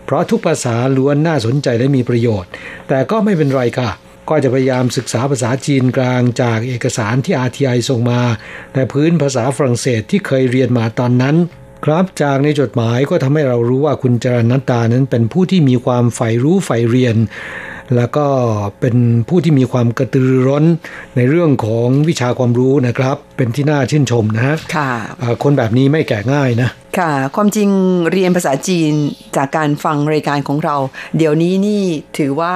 [0.06, 2.50] เพราะทุกภาษาล้วนน่าสนใจและมีประโยชน์
[2.88, 3.90] แต่ก็ไม่เป็นไรค่ะ
[4.30, 8.22] ก็จะพยายามศึกษาภาษาจีนกลางจากเอกสารที่ RTI ส่งมา
[8.76, 11.36] ในพื้นภาษาฝรั่งเศสที่เคยเรียนมาตอนนั้น
[11.86, 17.16] ครับจากในจดหมายก็ทำให้เรารู้ว่าคุณจรนัตตานั้นเป็นผู้ที่มีความใฝ่รู้ใฝ่เรียน
[17.96, 18.26] แล้วก็
[18.80, 18.96] เป็น
[19.30, 20.64] ผู้ที่มีความกระตือร้น
[21.16, 27.70] ในเรื่องของวิชาความรู้นะครับ เป็นที่น่าชื่นชมนะฮะค่ะอ่าคนแบบนี้ไม่แก่ง่ายนะค่ะ ความจริง
[28.12, 28.92] เรียนภาษาจีน
[29.36, 30.76] จากการฟังรายการของเรา
[31.18, 31.82] เดี๋ยวนี้นี่
[32.18, 32.54] ถือว่า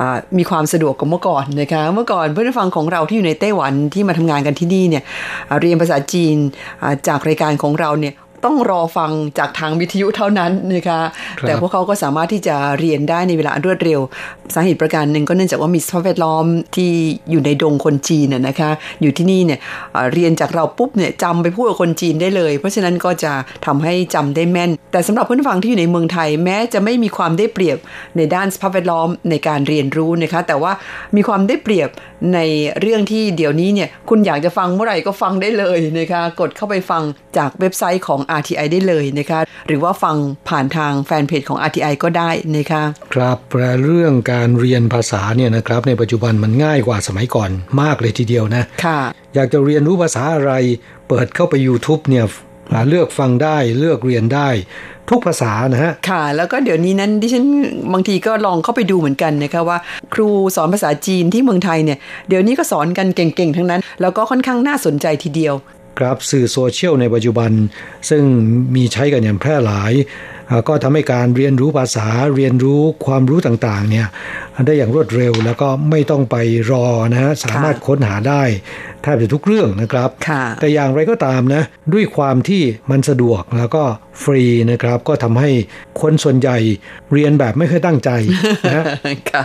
[0.00, 5.02] อ่ามีความสะดวกกว่าเมื่อก่อนนะคะเมื่อก่อนเพื่อนฟังของเราที่อยู่ในไต้หวันที่มาทำงานกันที่นี่เนี่ย
[5.48, 6.36] อ่าเรียนภาษาจีน
[6.82, 11.00] อ่าจากรายการของเราเนี่ย ต้องรอฟังจากทางวิทยุเท่านั้นนะคะ
[11.38, 14.00] ครับแต่พวกเขาก็สามารถที่จะเรียนได้ในเวลาอันรวดเร็ว
[14.54, 16.44] สาเหตุประการหนึ่งก็เนื่องจากว่ามีสภาพแวดล้อม
[16.76, 16.90] ที่
[17.30, 18.70] อยู่ในดงคนจีนน่ะนะคะ
[19.02, 19.58] อยู่ที่นี่เนี่ย
[19.92, 23.32] เอ่อเรียนจากเราปุ๊บเนี่ยจำไปพูดกับคนจีนได้เลย เพราะฉะนั้นก็จะ
[23.66, 27.78] ทำให้จำได้แม่น แต่สำหรับเพื่อนฟังที่อยู่ในเมืองไทยแม้จะไม่มีความได้เปรียบ
[28.16, 30.72] ในด้านสภาพแวดล้อมในการเรียนรู้นะคะ แต่ว่า
[31.16, 31.88] มีความได้เปรียบ
[32.34, 32.40] ใน
[32.80, 37.02] เรื่องที่เดี๋ยวนี้เนี่ยคุณอยากจะฟังเมื่อไหร่ก็ฟังได้เลยนะคะ กดเข้าไปฟัง
[37.36, 40.16] จากเว็บไซต์ของ RTI ได้เลยนะคะ หรือว่าฟัง
[40.48, 42.82] ผ่านทางแฟนเพจของ RTI ก็ได้นะคะ
[43.14, 49.00] ครับและเรื่องการเรียนภาษาเนี่ยนะครับ ในปัจจุบันมันง่ายกว่าสมัยก่อนมากเลยทีเดียวนะ ค่ะ
[49.34, 50.52] อยากจะเรียนรู้ภาษาอะไร
[51.08, 52.26] เปิดเข้าไป YouTube เนี่ย
[52.72, 54.48] หาเลือกฟังได้เลือกเรียนได้
[55.10, 57.44] ทุกภาษานะฮะ ค่ะ แล้วก็เดี๋ยวนี้นั้นดิฉัน
[57.92, 59.78] บางทีก็ลองเข้าไปดูเหมือนกันนะคะว่า
[60.14, 65.54] ครูสอนภาษาจีนที่เมืองไทยเนี่ยเดี๋ยวนี้ก็สอนกันเก่งๆ ทั้งนั้น แล้วก็ค่อนข้างน่าสนใจทีเดียว
[65.98, 67.50] ครับสื่อโซเชียลในปัจจุบัน
[68.10, 68.22] ซึ่ง
[68.74, 69.92] มีใช้กันอย่างแพร่หลาย
[70.50, 74.06] อ่าก็ทำให้การเรียนรู้ภาษาเรียนรู้ความรู้ต่างๆเนี่ย
[74.66, 76.36] ได้อย่างรวดเร็วแล้วก็ไม่ต้องไป
[76.70, 78.42] รอนะฮะสามารถค้นหาได้
[79.02, 83.82] แทบจะทุกเรื่องนะครับค่ะแต่อย่างไรก็ตามนะด้วยความที่มันสะดวกแล้วก็
[84.22, 85.50] ฟรีนะครับ ก็ทำให้
[86.00, 86.58] คนส่วนใหญ่
[87.12, 88.10] เรียนแบบไม่ค่อยตั้งใจ
[88.74, 88.84] นะ
[89.32, 89.44] ค่ะ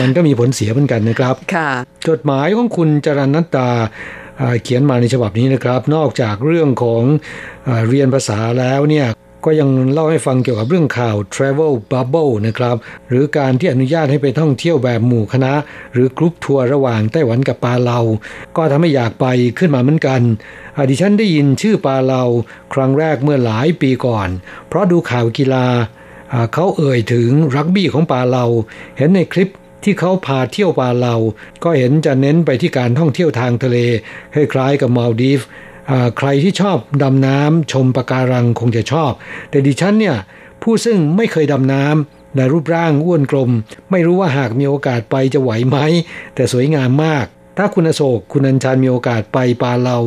[0.00, 1.70] มันก็มีผลเสียเหมือนกันนะครับค่ะ
[2.08, 4.25] จดหมายของคุณจรันนัตตาอ่า
[4.62, 7.02] เขียนมาในฉบับนี้นะครับ นอกจากเรื่องของ
[7.68, 9.08] อเรียนภาษาแล้วเนี่ย
[9.44, 12.76] ก็ยังเล่าให้ฟังเกี่ยวกับเรื่องข่าว Travel Bubble นะครับ
[13.08, 15.52] หรือการที่อนุญาตให้ไปท่องเที่ยวแบบหมู่คณะ
[15.92, 18.00] หรือกรุ๊ปทัวร์ระหว่างไต้หวันกับปาเลา
[18.56, 19.26] ก็ทำให้อยากไป
[19.58, 20.20] ขึ้นมาเหมือนกัน
[20.76, 22.22] อดิฉันได้ยินชื่อปาเลา
[22.74, 24.28] ครั้งแรกเมื่อหลายปีก่อน
[24.68, 25.66] เพราะดูข่าวกีฬา
[26.54, 28.44] เขาเอ่ยถึงรักบี้ของปาเลา
[28.96, 29.50] เห็นในคลิป
[29.82, 31.16] ที่เขาพาเที่ยวปาเลา
[31.64, 33.76] ก็เห็นจะเน้นไปที่การท่องเที่ยวทางทะเล
[34.34, 35.40] คล้ายๆกับมาลดีฟ
[36.18, 39.12] ใครที่ชอบดำน้ำชมปะการังคงจะชอบ
[39.50, 40.16] แต่ดิฉันเนี่ย
[40.62, 43.50] ผู้ซึ่งไม่เคยดำน้ำและรูปร่างอ้วนกลม
[43.90, 45.78] ไม่รู้ว่าหากมีโอกาสไปจะไหวไหม
[46.34, 47.26] แต่สวยงามมาก
[47.58, 49.98] ถ้าคุณอโศกคุณอัญชันมีโอกาสไปปาเลา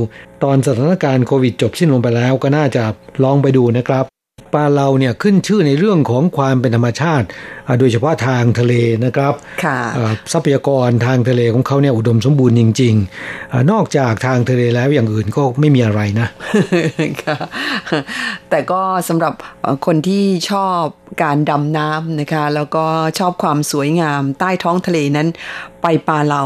[0.43, 2.83] ตอนสถานการณ์โควิดจบสิ้นลงไปแล้วก็น่าจะ
[3.23, 4.05] ลองไปดูนะครับ
[4.53, 7.27] ปลาเราเนี่ยขึ้นชื่อในเรื่องของความเป็นธรรมชาติ
[7.67, 8.73] อ่าโดยเฉพาะทางทะเล
[9.05, 9.33] นะครับ
[9.63, 16.27] ค่ะอ่าทรัพยากรทางทะเลของเขาเนี่ยอุดมสมบูรณ์จริงๆอานอกจากทางทะเลแล้วอย่างอื่นก็ไม่มีอะไรนะ
[17.23, 17.37] ค่ะ
[18.49, 20.81] แต่ก็สำหรับเอ่อคนที่ชอบ
[21.23, 22.85] การดำน้ำนะคะ แล้วก็
[23.19, 25.27] ชอบความสวยงามใต้ท้องทะเลนั้น
[25.81, 26.41] ไปปาเรา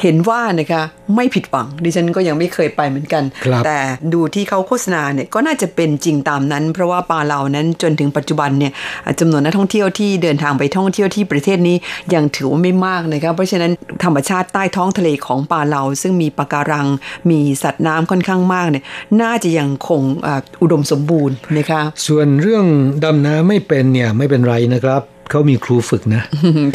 [0.00, 0.82] เห็นว่านะคะ
[1.16, 3.78] ไม่ผิดหวัง ดิฉันก็ยังไม่เคยไปเหมือนกันครับแต่
[4.12, 8.72] ดูที่เขาโฆษณาเนี่ยก็น่าจะเป็นจริงตามนั้น เพราะว่าปาเรานั้นจนถึงปัจจุบันเนี่ย
[9.20, 11.76] จำนวนนักท่องเที่ยวที่เดินทางไปท่องเที่ยวที่ประเทศนี้
[12.14, 13.72] ยังถือว่าไม่มากนะคะเพราะฉะนั้น
[14.04, 16.86] ธรรมชาติใต้ท้องทะเลของปาเราซึ่งมีปะการัง
[17.30, 18.84] มีสัตว์น้ำค่อนข้างมากเนี่ย
[19.22, 22.64] น่าจะยังคงอ่าอุดมสมบูรณ์นะคะส่วนเรื่อง
[23.04, 25.02] ดำน้ำไม่เป็นเนี่ยไม่เป็นไรนะครับ
[25.34, 26.22] เขามีครูฝึกนะ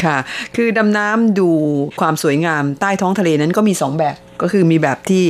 [0.04, 0.18] ค่ะ
[0.56, 1.48] คือดำน้ำดู
[2.00, 5.24] ความสวยงามใต้ท้องทะเลนั้นก็มีสองแบบก็คือมีแบบที่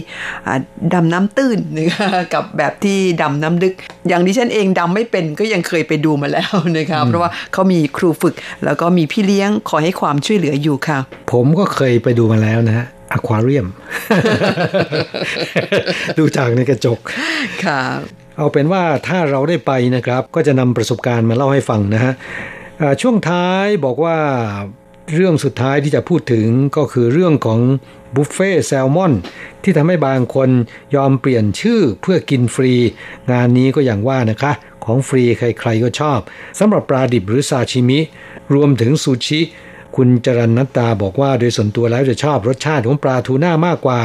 [0.47, 0.59] อ่า
[0.95, 3.75] ดำน้ำตื้นนะคะกับแบบที่ดำน้ำลึก
[4.09, 10.99] อย่างดิฉันเองดำไม่เป็นก็ยังเคยไปดูมาแล้วนะคะเพราะว่าเขามีครูฝึก แล้วก็มีพี่เลี้ยงคอยให้ความช่วยเหลืออยู่ค่ะ
[11.33, 13.66] ผมก็เคยไปดูมาแล้วนะฮะอควาเรียม
[16.19, 16.99] ดูจากในกระจก
[17.66, 17.81] ค่ะ
[18.37, 22.60] เอาเป็นว่าถ้าเราได้ไปนะครับ ก็จะนำประสบการณ์มาเล่าให้ฟังนะฮะอ่า
[23.01, 24.19] ช่วงท้ายบอกว่า
[25.14, 27.61] เรื่องสุดท้ายที่จะพูดถึงก็คือเรื่องของ
[28.14, 29.12] บุฟเฟ่แซลมอน
[29.62, 30.51] ที่ทำให้บางคน
[30.95, 32.73] ยอมเปลี่ยนชื่อเพื่อกินฟรี
[33.31, 34.53] งานนี้ก็อย่างว่านะคะ
[34.85, 36.19] ของฟรีใครๆก็ชอบ
[36.59, 38.01] สำหรับปลาดิบหรือซาชิมิ
[38.55, 39.40] รวมถึงซูชิ
[39.97, 44.01] คุณจรันนัตตาบอกว่าโดยส่วนตัวแล้วจะชอบรสชาติของปลาทูน่ามากกว่า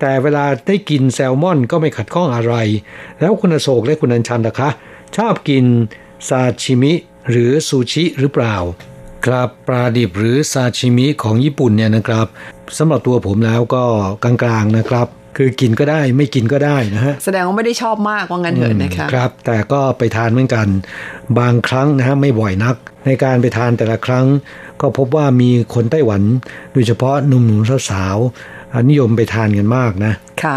[0.00, 2.54] แต่เวลาได้กินแซลมอนก็ไม่ขัดข้องอะไร
[3.20, 4.70] แล้วคุณโศกและคุณอัญชันล่ะคะ
[5.16, 5.64] ชอบกิน
[6.28, 6.92] ซาชิมิ
[7.30, 8.56] หรือซูชิหรือเปล่า
[9.26, 12.26] ครับปลาดิบหรือซาชิมิของญี่ปุ่นเนี่ยนะครับ
[12.78, 13.84] สำหรับตัวผมแล้วก็
[14.24, 20.68] กลางๆนะครับ คือกินก็ได้ไม่กินก็ได้นะฮะแสดงว่าไม่ได้ชอบมากว่างั้นเถอะนะคะครับ แต่ก็ไปทานเหมือนกัน
[21.38, 24.26] บางครั้งนะฮะไม่บ่อยนัก ในการไปทานแต่ละครั้ง
[24.80, 26.22] ก็พบว่ามีคนไต้หวัน
[26.72, 28.55] โดยเฉพาะหนุ่มๆสาวๆ
[28.90, 30.54] นิยมไปทานกันมากนะ ค่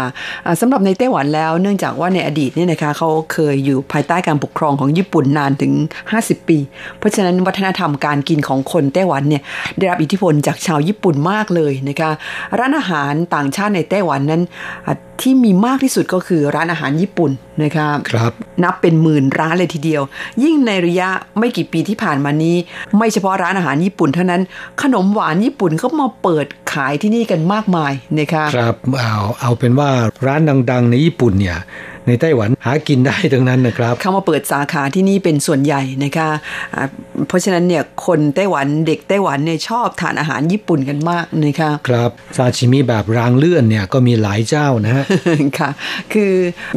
[0.60, 5.72] สำหรับในไต้หวันแล้วเนื่องจากว่าในอดีตเนี่ยนะคะเขาเคยอยู่ภายใต้การปกครองของญี่ปุ่นนานถึง
[6.10, 6.58] 50 ปี
[6.98, 9.42] เพราะฉะนั้นวัฒนธรรมการกินของคนไต้หวันเนี่ย
[9.78, 12.10] ได้รับอิทธิพลจากชาวญี่ปุ่นมากเลยนะคะ
[12.58, 14.42] ร้านอาหารต่างชาติในไต้หวันนั้น
[15.22, 17.30] ที่มีมากที่สุดก็คือร้านอาหารญี่ปุ่น
[17.62, 18.32] นะคะครับ
[18.64, 20.02] นับเป็นหมื่นร้านเลยทีเดียว
[20.44, 22.56] ยิ่งในระยะไม่กี่ปีที่ผ่านมานี้
[22.96, 24.42] ไม่เฉพาะร้านอาหารญี่ปุ่นเท่านั้น
[24.82, 29.90] ขนมหวานญี่ปุ่นก็มาเปิดขายที่นี่กันมากมายนะคะครับเอาเอาเป็นว่า
[30.26, 31.58] ร้านดัง ๆ ในญี่ปุ่นเนี่ย
[32.06, 36.30] ในไต้หวันหากินได้ทั้งนั้นนะครับ เข้ามาเปิดสาขาที่นี่เป็นส่วนใหญ่นะคะ
[37.28, 45.04] เพราะฉะนั้นเนี่ยคนไต้หวันเด็กไต้หวันเนี่ยชอบทานอาหารญี่ปุ่นกันมากนะคะครับซาชิมิแบบรางเลื่อนเนี่ยก็มีหลายเจ้านะฮะ
[45.58, 45.70] ค่ะ
[46.12, 46.32] คือ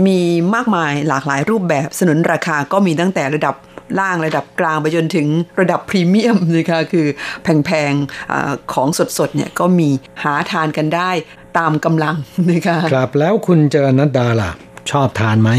[0.05, 0.17] มี
[0.55, 3.55] มากมายหลากหลายรูปแบบสนุนราคาก็มีตั้งแต่ระดับ
[3.99, 5.27] ล่างระดับกลางไปจนถึง
[5.59, 7.07] ระดับพรีเมียมนะคะคือ
[7.43, 8.33] แพงๆอ
[8.73, 9.89] ของสดๆเนี่ยก็มี
[10.23, 11.11] หาทานกันได้
[11.57, 12.15] ตามกำลัง
[12.51, 14.51] นะคะครับแล้วคุณเจรนัดดาล่ะ
[14.91, 15.51] ชอบทานไหม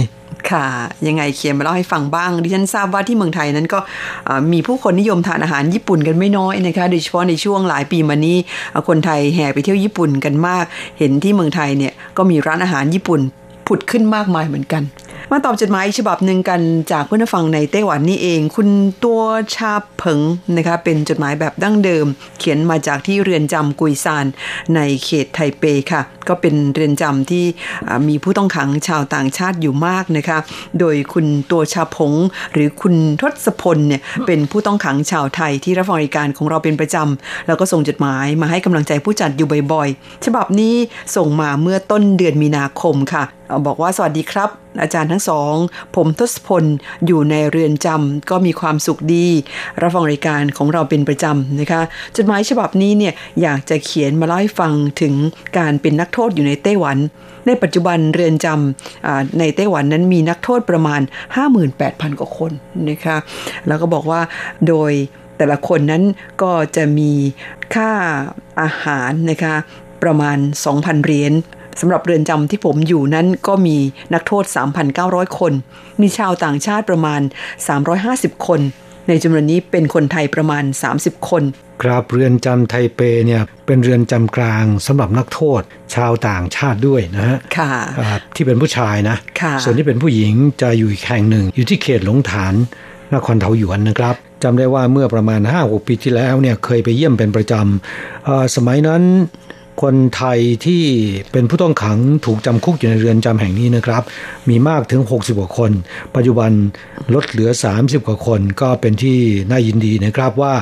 [0.50, 0.66] ค่ะ
[1.06, 3.78] ยังไงเขียนมาเล่าให้ฟังบ้างดิฉันทราบว่าที่เมืองไทยนั้นก็
[4.52, 8.36] มีผู้คนนิยมทานอาหารญี่ปุ่นกันไม่น้อยนะคะโดยเฉพาะในช่วงหลายปีมานี้
[8.88, 10.64] คนไทยแห่ไปเที่ยวญี่ปุ่นกันมาก
[10.98, 13.20] เห็นที่เมืองไทยเนี่ยก็มีร้านอาหารญี่ปุ่น
[13.66, 14.82] ผุดขึ้นมากมายเหมือนกัน
[15.32, 16.60] มาตอบจดหมายฉบับหนึ่งกัน
[16.92, 18.68] จากผู้นฟังในไต้หวันนี่เอง คุณ
[19.04, 19.20] ตัว
[19.54, 20.20] ชาเผิง
[20.56, 22.06] นะคะเป็นจดหมายแบบดั้งเดิม
[22.38, 24.26] เขียนมาจากที่เรือนจำกุยซาน
[24.74, 27.44] ในเขตไทเปค่ะ ก็เป็นเรือนจำที่
[28.08, 30.38] มีผู้ต้องขังชาวต่างชาติอยู่มากนะคะ
[30.80, 32.12] โดยคุณตัวชาพง
[32.52, 40.74] หรือคุณทศพลเนี่ยเป็นผู้ต้องขังชาวไทยที่รับฟังรายการของเราเป็นประจำแล้วก็ส่งจดหมายมาให้กำลังใจผู้จัดอยู่บ่อยๆ ฉบับนี้
[41.16, 43.24] ส่งมาเมื่อต้นเดือนมีนาคมค่ะ
[43.66, 44.50] บอกว่าสวัสดีครับ
[44.82, 45.54] อาจารย์ทั้งสอง
[45.96, 46.64] ผมทศพล
[47.06, 49.26] อยู่ในเรือนจำก็มีความสุขดี
[49.80, 51.82] รับฟังรายการของเราเป็นประจำนะคะ
[52.16, 55.14] จดหมายฉบับนี้เนี่ยอยากจะเขียนมาเล่าให้ฟังถึง
[55.58, 56.98] การเป็นนักโทษอยู่ในไต้หวัน
[57.46, 61.00] ในปัจจุบันเรือนจำในไต้หวันนั้นมีนักโทษประมาณ
[61.60, 62.52] 58,000 กว่าคน
[62.90, 63.16] นะคะ
[63.66, 64.20] แล้วก็บอกว่า
[64.68, 64.92] โดย
[65.38, 66.02] แต่ละคนนั้น
[66.42, 67.12] ก็จะมี
[67.74, 67.90] ค่า
[68.60, 69.54] อาหารนะคะ
[70.02, 70.38] ประมาณ
[70.72, 71.32] 2,000 เหรียญ
[71.80, 73.76] สำหรับเรือนจำที่ผมอยู่นั้นก็มี
[74.14, 74.44] นักโทษ
[74.92, 75.52] 3,900 คน
[76.00, 77.20] มีชาวต่างชาติประมาณ
[77.84, 78.60] 350 คน
[79.08, 80.64] ในจำนวนนี้เป็นคนไทยประมาณ
[80.96, 81.42] 30 คน
[81.82, 85.62] ครับเรือนจำไทเปเนี่ยเป็นเรือนจำกลางสำหรับนักโทษ
[85.94, 87.72] ชาวต่างชาติด้วยนะฮะค่ะ
[88.34, 90.32] ที่เป็นผู้ชายนะะส่วนที่เป็นผู้หญิง
[90.62, 92.54] จะอยู่อีกแห่งหนึ่ง อยู่ที่เขตหลงฐาน
[93.14, 99.02] นครเทาหยวนนะครับจำได้ว่าเมื่อประมาณ5-6ปีที่แล้วเนี่ยเคยไปเยี่ยมเป็นประจำสมัยนั้น
[99.82, 100.82] คนไทยที่
[101.32, 104.02] เป็นผู้ต้องขังถูกจำคุกอยู่ในเรือนจำแห่งนี้นะครับ
[104.48, 105.70] มีมากถึง 60 กว่าคน
[106.14, 106.50] ปัจจุบัน
[107.14, 109.18] ลดเหลือ 30 กว่าคน ก็เป็นที่
[109.50, 110.54] น่ายินดีนะครับว่า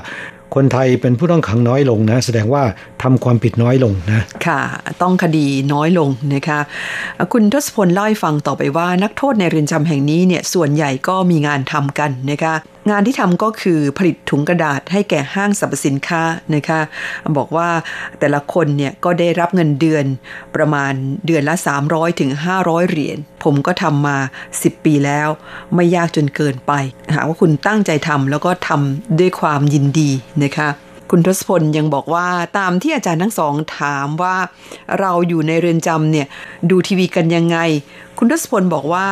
[0.55, 2.63] คนไทยเป็นผู้ต้องขังน้อยลงนะ แสดงว่า
[3.03, 4.61] ทำความผิดน้อยลงนะ ค่ะ
[5.03, 6.59] ต้องคดีน้อยลงนะคะ
[7.33, 12.55] คุณทศพลเล่าให้ฟังต่อไปว่านักโทษในเรือนจำแห่งนี้เนี่ยส่วนใหญ่ก็มีงานทำกันนะคะ
[12.91, 16.23] งานที่ทำก็คือผลิตถุงกระดาษให้แก่ห้างสรรพสินค้า
[16.55, 16.81] นะคะ
[17.37, 17.69] บอกว่า
[18.19, 20.05] แต่ละคนเนี่ยก็ได้รับเงินเดือน
[20.55, 20.93] ประมาณ
[21.27, 21.55] เดือนละ
[21.89, 24.19] 300ถึง500 เหรียญผมก็ทำมา
[24.51, 25.29] 10 ปีแล้ว
[25.75, 26.73] ไม่ยากจนเกินไป
[27.15, 30.11] หากว่าคุณตั้งใจทำแล้วก็ทำด้วยความยินดี
[30.45, 30.69] นะคะ
[31.11, 34.37] คุณทศพลยังบอกว่าตามที่อาจารย์ทั้งสองถามว่า
[35.01, 36.27] เราอยู่ในเรือนจำเนี่ย
[36.71, 37.59] ดูทีวีกันยังไง
[38.19, 39.07] คุณทศพลบอกว่า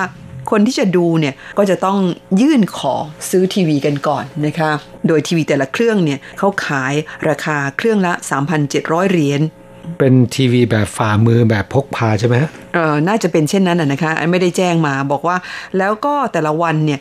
[0.51, 1.99] คนที่จะดูเนี่ยก็จะต้อง
[2.41, 2.95] ยื่นขอ
[3.31, 4.71] ซื้อทีวีกันก่อนนะคะ
[5.09, 6.95] โดยทีวีแต่ละเครื่องเนี่ยเขาขาย
[7.29, 8.13] ราคาเครื่องละ
[8.63, 9.41] 3,700 เหรียญ
[9.99, 12.37] เป็นทีวีแบบฝ่ามือแบบพกพาใช่ไหม
[12.75, 15.37] เออน่าจะเป็นเช่นนั้นนะคะไม่ได้แจ้งมาบอกว่า
[15.79, 17.01] แล้วก็แต่ละวันเนี่ย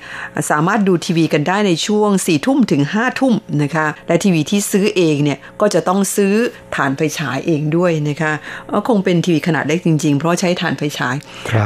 [0.50, 6.34] สามารถดูทีวีกันได้ในช่วง4ี่ทุ่มถึง5้าทุ่มนะคะ และทีวีที่ซื้อเองเนี่ยก็จะต้องซื้อ
[6.76, 8.34] ฐานไฟฉายเองด้วยนะคะ
[8.72, 11.16] ก็คงเป็นทีวีขนาดเล็กจริงๆ เพราะใช้ฐานไฟฉาย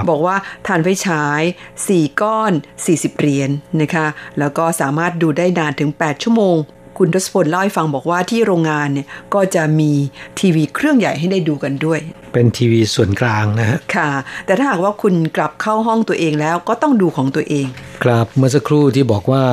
[0.02, 0.36] บบอกว่า
[0.68, 1.42] ฐานไฟฉาย
[1.82, 2.52] 4 ก้อน
[2.86, 4.06] 40 เหรียญนนะคะ
[4.40, 6.58] แล้วก็สามารถดูได้นานถึง 8 ชั่วโมง
[6.98, 9.92] คุณทศพลเล่าให้ฟังบอกว่าที่โรงงานเนี่ยก็จะมี
[10.40, 12.00] ทีวีเครื่องใหญ่ให้ได้ดูกันด้วย
[12.34, 14.10] เป็นทีวีส่วนกลางนะฮะค่ะ
[14.46, 17.68] แต่ถ้าหากว่าคุณกลับเข้าห้องตัวเองแล้วก็ต้องดูของตัวเอง
[18.04, 19.44] ครับเมื่อสักครู่ที่บอกว่า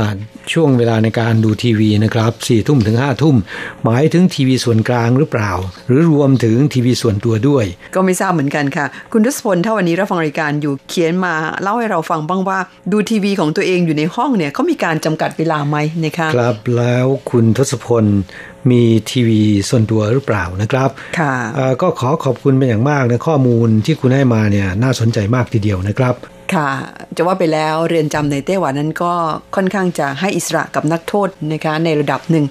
[0.52, 3.36] ช่วงเวลาในการดูทีวีนะครับสี่ทุ่มถึงห้าทุ่ม
[3.84, 5.52] หมายถึงทีวีส่วนกลางหรือเปล่า
[5.86, 12.58] หรือรวมถึงทีวีส่วนตัวด้วย ก็ไม่ทราบเหมือนกันค่ะ คุณทศพลถ้าวันนี้เราฟังรายการอยู่เขียนมาเล่าให้เราฟังบ้างว่า
[12.92, 18.04] ดูทีวีของตัวเองอยู่ในห้องเนี่ยเขามีการจำกัดเวลาไหมนะคะครับแล้วคุณทศพล
[18.70, 21.34] มีทีวีส่วนตัวหรือเปล่านะครับค่ะ
[21.82, 26.16] ก็ขอขอบคุณเป็นอย่างมากในข้อมูลที่คุณให้มาเนี่ยน่าสนใจมากทีเดียวนะครับ
[26.54, 26.68] ค่ะ
[27.16, 29.12] จะว่าไปแล้วเรือนจำในไต้หวันนั้นก็
[29.56, 32.44] ค่อนข้างจะให้อิสระกับนักโทษนะคะในระดับหนึ่ง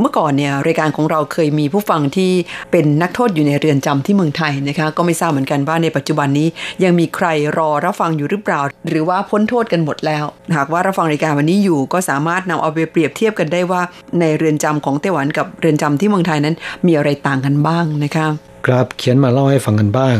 [0.00, 2.32] เมื่อก่อนเนี่ยรายการของเราเคยมีผู้ฟังที่
[2.70, 6.48] เป็นนักโทษอยู่ในเรือนจำที่เมืองไทยนะคะก็ไม่ทราบเหมือนกันว่าในปัจจุบันนี้
[6.84, 7.26] ยังมีใคร
[7.58, 10.24] รอรับฟังอยู่หรือเปล่า หรือว่าพ้นโทษกันหมดแล้ว
[10.56, 13.82] หากว่ารับฟังรายการวันนี้อยู่ก็สามารถนำเอาไปเปรียบเทียบกันได้ว่า
[14.20, 16.54] ในเรือนจำของไต้หวันกับเรือนจำที่เมืองไทยนั้น
[16.86, 18.26] มีอะไรต่างกันบ้างนะคะ
[18.66, 20.16] ครับเขียนมาเล่าให้ฟังกันบ้าง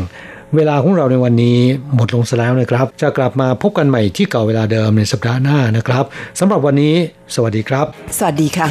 [0.57, 1.59] เวลาของเราในวันนี้
[1.95, 6.05] หมดลงซะแล้วนะครับ จะกลับมาพบกันใหม่ที่เก่าเวลาเดิมในสัปดาห์หน้านะครับ
[6.39, 6.95] สำหรับวันนี้
[7.35, 7.87] สวัสดีครับ
[8.19, 8.69] สวัสดีค่ะ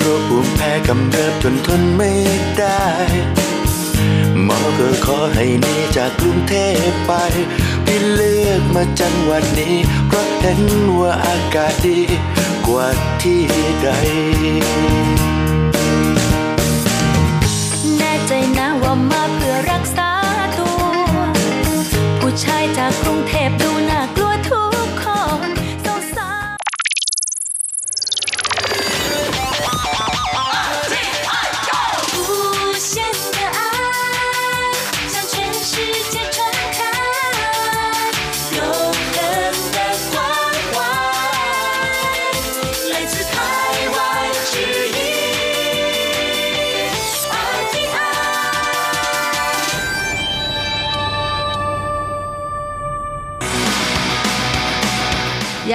[0.00, 2.10] โรคภูมิแพ้กำเริบจนทนไม่
[2.58, 2.82] ได้
[4.44, 6.54] หมอก็ขอให้หนีจากกรุงเท
[6.88, 7.12] พไป
[7.84, 9.76] พี่เลือกมาจังหวัดนี้
[10.06, 10.60] เพราะเห็น
[10.98, 12.00] ว่าอากาศดี
[12.66, 12.88] กว่า
[13.22, 13.42] ที่
[13.82, 13.88] ใด
[17.98, 20.10] แน่ใจนะว่ามาเพื่อรักษา
[20.58, 20.82] ตัว
[22.20, 23.75] ผู้ชายจากกรุงเทพดู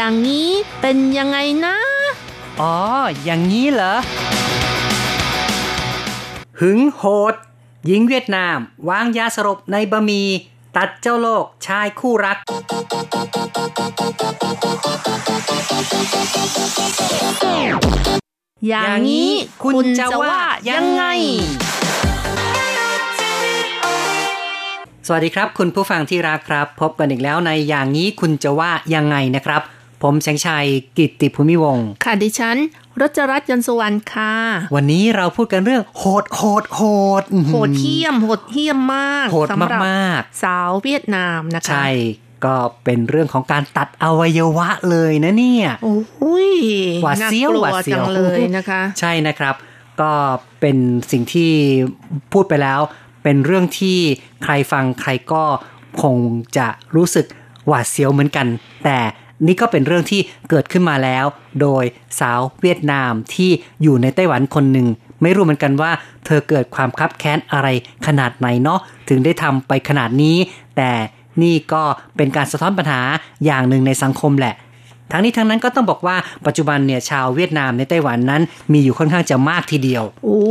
[0.03, 0.49] อย่างนี้
[0.81, 1.77] เป็นยังไงนะ
[2.61, 2.75] อ๋อ
[3.23, 3.95] อย่างนี้เหรอ
[6.59, 7.35] หึงโหด
[7.85, 8.57] หญิงเวียดนาม
[8.89, 10.27] วางยาสลบในบะหมี่
[10.77, 12.37] ตัดเจ้าโลกชายคู่รัก
[18.67, 19.31] อย่างนี้
[19.63, 20.37] คุณจะว่า
[20.69, 21.03] ยังไง
[25.07, 29.63] สวัสดีครับ คุณผู้ฟังที่รักครับ พบกันอีกแล้วในอย่างนี้คุณจะว่ายังไงนะครับ
[30.01, 30.65] ผมแสงชัย
[30.97, 32.57] กิตติภูมิวงค่ะดิฉัน
[33.01, 34.33] รจรัตยนสุวรรณค่ะ
[34.75, 36.81] วันนี้เราพูดกันเรื่องโหดโหดโห
[37.21, 39.47] ดโหดเหี้ยมโหดเหี้ยมมากโหด
[39.87, 41.87] มากๆสาวเวียดนามนะคะ ใช่
[42.45, 46.51] ก็เป็นเรื่องของการตัดอวัยวะเลยนะเนี่ยโอ้ย
[47.03, 49.55] หวาดเสียวหวาดเสียวเลยนะคะ ใช่นะครับ
[50.01, 50.11] ก็
[50.61, 50.77] เป็น
[51.11, 51.51] สิ่งที่
[52.33, 52.79] พูดไปแล้ว
[53.23, 53.97] เป็นเรื่องที่
[54.43, 55.43] ใครฟังใครก็
[56.01, 56.15] คง
[56.57, 57.25] จะรู้สึก
[57.67, 58.47] หวาดเสียวเหมือนกัน
[58.85, 58.99] แต่
[59.47, 61.25] นี่ก็เป็นเรื่องที่เกิดขึ้นมาแล้ว
[61.61, 61.83] โดย
[62.19, 63.51] สาวเวียดนามที่
[63.83, 64.87] อยู่ในไต้หวันคนหนึ่ง
[65.21, 65.91] ไม่รู้เหมือนกันว่า
[66.25, 67.67] เธอเกิดความคับแค้นอะไร
[68.07, 70.37] ขนาดไหนเนาะถึงได้ทำไปขนาดนี้
[70.77, 70.91] แต่
[71.41, 71.83] นี่ก็
[72.17, 73.01] เป็นการสะท้อนปัญหา
[73.45, 74.55] อย่างหนึ่งในสังคมแหละ
[75.11, 80.41] ทั้งนี้ทั้งนั้นก็ต้องบอกว่าปัจจุบันเนี่ยชาวเวียดนามในไต้หวันนั้น มีอยู่ค่อนข้างจะมากทีเดียว โอ้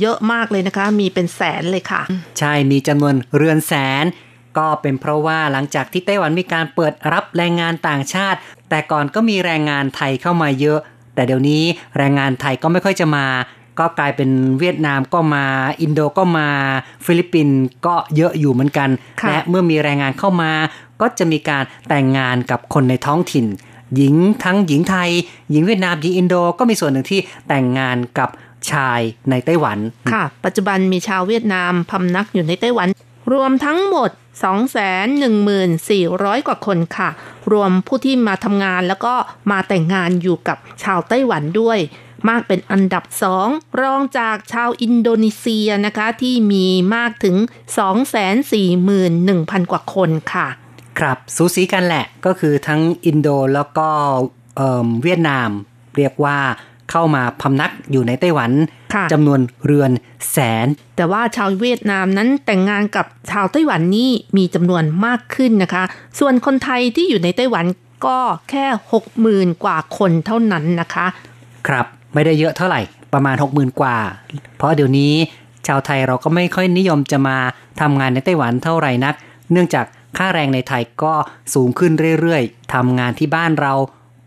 [0.00, 2.02] เยอะมากเลยนะคะ มีเป็นแสนเลยค่ะ
[2.38, 4.04] ใช่มีจำนวนเรือนแสน
[4.58, 8.38] ก็เป็นเพราะว่าหลังจากที่ไต้หวันมีการเปิดรับแรงงานต่างชาติ
[8.70, 10.78] แต่ก่อนก็มีแรงงานไทยเข้ามาเยอะ
[11.14, 11.62] แต่เดี๋ยวนี้
[11.98, 13.26] แรงงานไทยก็ไม่ค่อยจะมา
[13.78, 15.44] ก็กลายเป็นเวียดนามก็มา
[15.80, 16.48] อินโดก็มา
[17.04, 18.88] ฟิลิปปินส์ก็เยอะอยู่เหมือนกัน
[19.28, 20.52] และเมื่อมีแรงงานเข้ามา
[21.00, 23.46] ก็จะมีการแต่งงานกับคนในท้องถิ่น
[23.96, 25.10] หญิงทั้งหญิงไทย
[25.50, 28.28] หญิงเวียดนามหญิงอินโดก็มีส่วนหนึ่งที่แต่งงานกับ
[28.70, 29.78] ชายในไต้หวัน
[30.12, 32.88] ค่ะ ปัจจุบันมีชาวเวียดนามพำนักอยู่ในไต้หวัน
[33.32, 34.10] รวมทั้งหมด
[35.28, 37.10] 214,000 กว่าคนค่ะ
[37.52, 39.14] รวมผู้ที่มาทำงานแล้วก็
[39.50, 41.78] มาแต่งงานอยู่กับชาวไต้หวันด้วย
[42.28, 43.48] มากเป็นอันดับสอง
[43.80, 47.36] รองจากชาวอินโดนีเซียนะคะที่มีมากถึง
[48.34, 50.48] 241,000 กว่าคนค่ะ
[50.98, 53.88] ครับสูสีกันแหละก็คือทั้งอินโดแล้วก็
[54.56, 55.48] เเวียดนาม
[55.96, 56.38] เรียกว่า
[56.92, 58.50] เข้ามาพำนักอยู่ในไต้หวัน
[59.12, 59.90] จำนวนเรือน
[60.30, 65.84] แสน แต่ว่าชาวเวียดนามนั้นแต่งงานกับชาวไต้หวันนี่มีจำนวนมากขึ้นนะคะ
[66.18, 67.64] ส่วนคนไทยที่อยู่ในไต้หวัน
[68.06, 68.18] ก็
[68.50, 71.06] แค่หกหมื่นกว่าคนเท่านั้นนะคะ
[71.68, 72.80] ครับไม่ได้เยอะเท่าไหร่
[73.12, 73.96] ประมาณหกหมื่นกว่า
[74.56, 75.12] เพราะเดี๋ยวนี้
[75.66, 77.36] ชาวไทยเราก็ไม่ค่อยนิยมจะมา
[77.80, 79.14] ทำงานในไต้หวันเท่าไหร่นัก
[79.52, 79.86] เนื่องจาก
[80.18, 81.14] ค่าแรงในไทยก็
[81.54, 83.72] สูงขึ้นเรื่อยๆทำงานที่บ้านเรา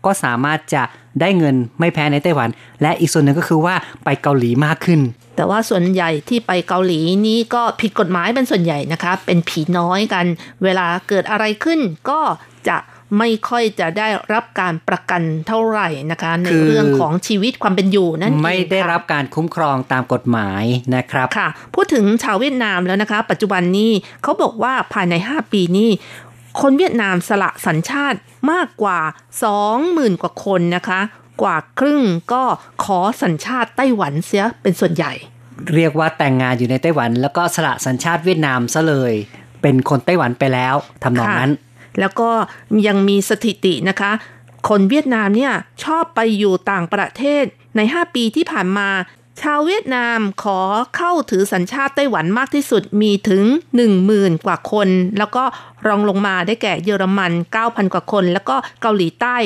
[0.06, 0.82] ก็สามารถจะ
[1.20, 2.48] ได้เงินไม่แพ้ในไต้หวัน
[2.82, 5.00] และอีกส่วนหนึ่งก็คือว่าไปเกาหลีมากขึ้น
[5.36, 10.26] แต่ว่าส่วนใหญ่ที่ไปเกาหลีนี้ก็ผิดกฎหมายเป็นส่วนใหญ่นะคะ เป็นผีน้อยกัน
[10.64, 12.20] เวลาเกิดอะไรขึ้นก็
[12.68, 12.76] จะ
[13.18, 20.64] ไม่ค่อยจะได้รับการประกันเท่าไหร่นะคะ ในเรื่องของชีวิตความเป็นอยู่นั่นเองไม่ได้รับการคุ้มครองตามกฎหมาย
[20.96, 23.90] นะครับค่ะ พูดถึงชาวเวียดนามแล้วนะคะ ปัจจุบันนี้
[24.22, 25.88] เขาบอกว่าภายใน 5 ปีนี้
[26.60, 28.18] คนเวียดนามสละสัญชาติ
[28.52, 29.00] มากกว่า
[29.60, 31.00] 20,000 กว่าคนนะคะ
[31.42, 32.42] กว่าครึ่งก็
[32.84, 35.12] ขอสัญชาติไต้หวันเสียเป็นส่วนใหญ่
[35.74, 39.12] เรียกว่าแต่งงานอยู่ในไต้หวัน แล้วก็สละสัญชาติเวียดนามซะเลย
[39.62, 41.52] เป็นคนไต้หวันไปแล้วทำนองนั้น
[42.00, 42.30] แล้วก็
[42.86, 44.12] ยังมีสถิตินะคะ
[44.68, 45.52] คนเวียดนามเนี่ย
[45.84, 47.44] ชอบไปอยู่ต่างประเทศ
[47.76, 48.88] ใน 5 ปีที่ผ่านมา
[49.40, 50.60] ชาวเวียดนามขอ
[50.96, 53.44] เข้าถือสัญชาติไต้หวันมากที่สุดมีถึง
[53.94, 55.44] 10,000 กว่าคน แล้วก็
[55.86, 59.36] รองลงมาได้แก่เยอรมัน 9,000 กว่าคน แล้วก็เกาหลีใต้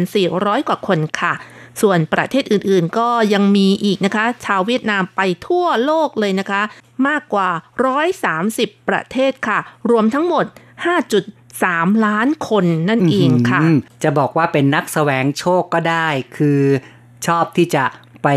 [0.00, 1.32] 1,400 กว่าคนค่ะ
[1.80, 6.62] ส่วนประเทศอื่นๆก็ยังมีอีกนะคะ ชาวเวียดนามไปทั่วโลกเลยนะคะ
[7.08, 7.50] มากกว่า
[8.18, 9.58] 130 ประเทศค่ะ
[9.90, 10.44] รวมทั้งหมด
[11.24, 13.60] 5.3ล้านคนนั่นเองค่ะ
[14.02, 16.60] จะบอกว่าเป็นนักแสวงโชคก็ได้ คือ
[17.26, 17.84] ชอบที่จะ
[18.22, 18.28] ไป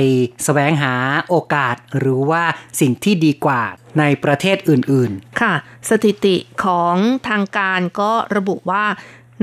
[0.44, 0.94] แสวงหา
[1.30, 2.44] โอกาสหรือว่า
[2.80, 3.62] สิ่งที่ดีกว่า
[4.00, 5.12] ในประเทศอื่น
[5.42, 5.54] ค่ะ
[5.90, 6.96] สถิติของ
[7.28, 8.86] ทางการก็ระบุว่า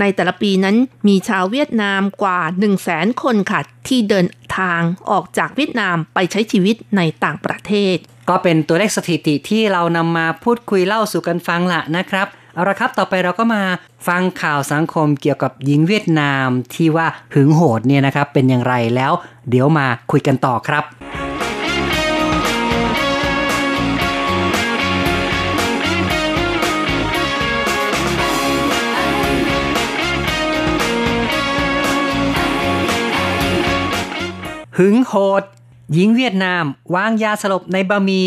[0.01, 0.77] ในแต่ละปีนั้น
[1.09, 4.27] มีชาวเวียดนามกว่า 1 0 0 0 0แสนคนค่ะ ที่เดิน
[4.59, 4.81] ทาง
[5.11, 13.63] ออกจากเวียดนามไปใช้ชีวิตในต่างประเทศๆก็เป็นตัวเลขสถิติที่เรานำมาพูดคุยเล่าสู่กันฟังละนะครับ เอาละครับ ต่อไปเราก็มา
[14.09, 19.13] ฟังข่าวสังคมเกี่ยวกับหญิงเวียดนามที่ว่าหึงโหดเนี่ยนะครับ เป็นอย่างไรแล้ว
[19.51, 20.85] เดี๋ยวมาคุยกันต่อครับ
[34.79, 35.43] หึงโหด
[35.93, 38.23] หญิงเวียดนาม วางยาสลบในบะหมี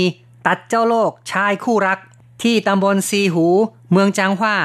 [0.47, 1.99] ตัดเจ้าโลกชายคู่รัก
[2.45, 3.47] ที่ตำบลซีหู
[3.91, 4.55] เมืองจางฮวา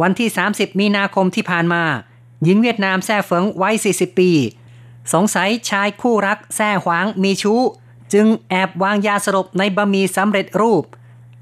[0.00, 1.82] วันที่ 30 มีนาคมที่ผ่านมา
[2.44, 4.30] หญิงเวียดนามแซ่เฟิงวัย 40 ปี
[5.12, 7.60] สงสัยชายคู่รักแซ่หวางมีชู้
[8.12, 10.84] จึงแอบวางยาสลบในบะหมี่สำเร็จรูป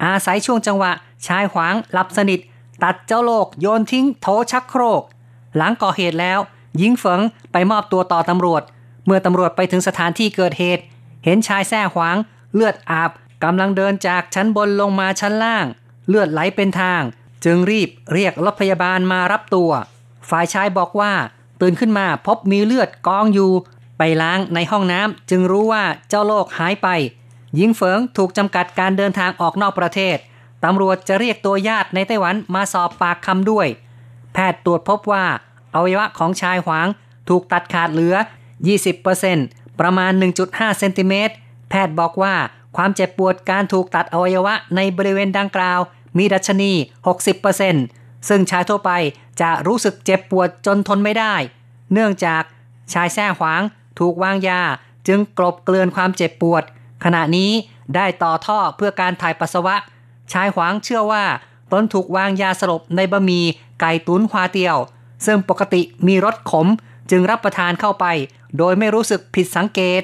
[0.04, 0.92] อาศัยช่วงจังหวะ
[1.26, 2.40] ชายหวางหลับสนิท
[2.82, 5.02] ตัดเจ้าโลกโยนทิ้งโถชักโครก
[5.56, 6.38] หลังก่อเหตุแล้ว
[6.78, 7.20] หญิงเฟิง
[7.52, 8.62] ไปมอบตัวต่อตำรวจ
[9.04, 10.82] เมื่อตำรวจไปถึงสถานที่เกิดเหตุ
[11.24, 12.16] เห็นชายแท้หวาง
[12.54, 13.10] เลือดอาบ
[13.44, 15.66] กำลังเดินจากชั้นบนลงมาชั้นล่าง
[16.08, 17.02] เลือดไหลเป็นทาง
[17.44, 19.70] จึงรีบเรียกรถพยาบาลมารับตัว
[20.28, 21.12] ฝ่ายชายบอกว่า
[21.60, 23.52] ตื่นขึ้นมาพบมีเลือดกองอยู่
[23.98, 26.88] ไปล้างในห้องน้ำจึงรู้ว่าเจ้าโลกหายไป
[27.54, 30.16] หญิงเฟิงถูกจำกัดการเดินทางออกนอกประเทศ
[30.64, 33.68] ตำรวจจะเรียกตัวญาติในไต้หวันมาสอบปากคำด้วย
[34.32, 35.24] แพทย์ตรวจพบว่า
[35.74, 36.88] อวัยวะของชายหวาง
[37.28, 38.14] ถูกตัดขาดเหลือ
[38.96, 40.12] 20%ประมาณ
[40.44, 41.34] 1.5 เซนติเมตร
[41.70, 42.34] แพทย์บอกว่า
[42.76, 45.80] ความเจ็บปวดการถูกตัดอวัยวะในบริเวณดังกล่าว
[46.16, 46.72] มีดัชนี
[47.50, 48.90] 60%ซึ่งชายทั่วไป
[49.40, 51.34] จะรู้สึกเจ็บปวดจนทนไม่ได้
[51.92, 52.42] เนื่องจาก
[52.92, 53.62] ชายแท้หวาง
[53.98, 54.62] ถูกวางยา
[55.08, 56.62] จึงกลบเกลื่อนความเจ็บปวด
[57.04, 57.50] ขณะนี้
[57.94, 59.76] ได้ต่อท่อเพื่อการถ่ายปัสสาวะ
[60.32, 61.24] ชายหวางเชื่อว่า
[61.72, 63.44] ตนถูกวางยาสลบในบะหมี่
[63.80, 64.76] ไก่ตุ๋นฮวาเตียว
[65.26, 66.66] ซึ่งปกติมีรสขม
[67.10, 68.06] จึงรับประทานเข้าไป
[68.58, 70.02] โดยไม่รู้สึกผิดสังเกต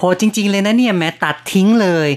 [0.00, 2.08] โหจริง ๆ เลยนะเนี่ยแม้ตัดทิ้งเลย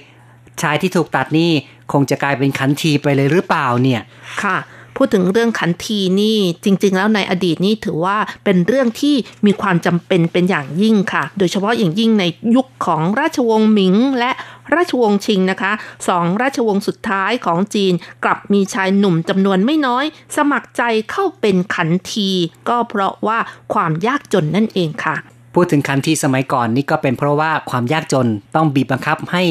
[0.61, 1.51] ชายที่ถูกตัดนี่
[1.91, 4.01] คงจะกลายเป็นขันทีไปเลยหรือเปล่าเนี่ย
[4.43, 4.57] ค่ะ
[4.95, 9.15] พูดถึงเรื่องขันทีนี่จริง ๆ แล้วในอดีตนี่ถือว่าเป็นเรื่องที่
[9.45, 12.23] มีความจำเป็นเป็นอย่างยิ่งค่ะ โดยเฉพาะอย่างยิ่งใน
[12.55, 14.31] ยุคของราชวงศ์หมิงและ
[14.75, 15.71] ราชวงศ์ชิงนะคะ
[16.07, 20.05] สองราชวงศ์สุดท้ายของจีน กลับมีชายหนุ่มจำนวนไม่น้อย
[20.35, 22.29] สมัครใจเข้าเป็นขันที
[22.69, 23.39] ก็เพราะว่า
[23.73, 25.17] ความยากจนนั่นเองค่ะ
[25.53, 29.43] พูดถึงคันที่สมัยก่อนนี่ก็เป็นเพราะว่าความยากจนต้องบีบบังคับให้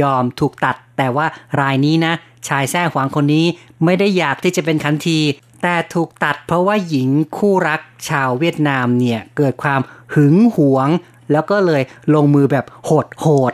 [0.00, 1.26] ยอมถูกตัด แต่ว่า
[1.60, 2.12] รายนี้นะ
[2.48, 3.46] ชายแท้หวางคนนี้
[3.84, 5.18] ไม่ได้อยากที่จะเป็นคันที
[5.62, 9.80] แต่ถูกตัดเพราะว่าหญิงคู่รักชาวเวียดนามเนี่ยเกิดความ
[10.14, 10.88] หึงหวง
[11.32, 11.82] แล้วก็เลย
[12.14, 13.52] ลงมือแบบโหดโหด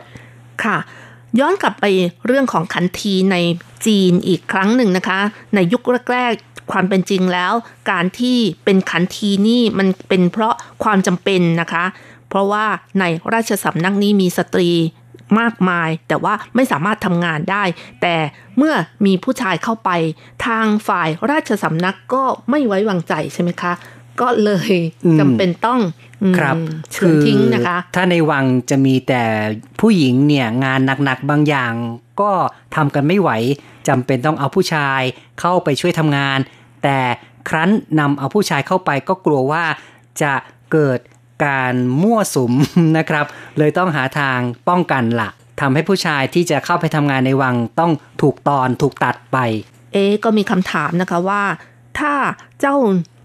[0.63, 0.77] ค่ะ
[1.39, 1.85] ย้อนกลับไป
[2.25, 3.37] เรื่องของขันทีใน
[3.85, 5.19] จีนอีกครั้งหนึ่งนะคะ
[5.55, 5.81] ในยุค
[6.11, 6.33] แรก
[6.71, 7.53] ความเป็นจริงแล้ว
[7.91, 11.85] การที่เป็นขันทีนี่มันเป็นเพราะความจำเป็นนะคะ
[12.29, 12.65] เพราะว่า
[12.99, 13.03] ใน
[13.33, 14.69] ราชสำนักนี้มีสตรี
[15.39, 17.63] มากมาย แต่ว่าไม่สามารถทำงานได้
[18.01, 18.15] แต่
[18.57, 18.73] เมื่อ
[19.05, 19.89] มีผู้ชายเข้าไป
[20.45, 23.73] ทางฝ่ายราชสำนักก็ไม่ไว้วางใจใช่ไหมคะ
[24.21, 24.71] ก็เลย
[25.05, 25.79] อืมจำเป็นต้อง
[26.23, 26.55] อืมครับ
[26.91, 29.23] เฉือนทิ้งนะคะ ถ้าในวังจะมีแต่
[29.79, 31.73] ผู้หญิงเนี่ยงานหนักๆบางอย่าง
[32.21, 32.31] ก็
[32.75, 33.29] ทำกันไม่ไหว
[33.89, 35.01] จำเป็นต้องเอาผู้ชาย
[35.39, 36.39] เข้าไปช่วยทำงาน
[36.83, 36.99] แต่
[37.49, 37.69] ครั้น
[37.99, 39.63] นำเอาผู้ชายเข้าไปก็กลัวว่า
[40.21, 40.33] จะ
[40.71, 40.99] เกิด
[41.45, 42.53] การมั่วสุม
[42.97, 43.25] นะครับ
[43.57, 45.29] เลยต้องหาทางป้องกันละ
[45.61, 49.37] ทำให้ผู้ชายที่จะเข้าไปทำงานในวังต้องถูกตอนถูกตัดไป
[49.93, 51.43] เอ๊ก็มีคำถามนะคะว่า
[51.99, 52.13] ถ้า
[52.59, 52.75] เจ้า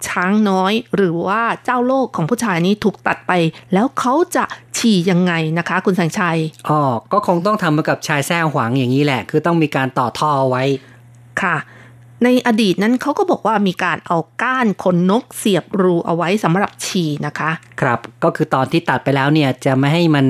[0.08, 3.32] ช้างน้อยหรือว่าเจ้าโลกของผู้ชายนี้ถูกตัดไป
[3.72, 4.44] แล้วเขาจะ
[4.82, 6.80] ฉี่ยังไงนะคะ คุณแสงชัยอ๋อ
[7.12, 10.64] ก็คงต้องทำเหมือนกับชายแท้หวังอย่างนี้แหละ คือต้องมีการต่อท่อไว้
[11.42, 11.56] ค่ะ
[12.24, 20.26] ในอดีตนั้นเขาก็บอกว่ามีการเอาก้านขนนกเสียบรูเอาไว้สำหรับฉี่นะคะ ครับก็คือตอนที่ตัดไปแล้วเนี่ยจะไม่ให้มัน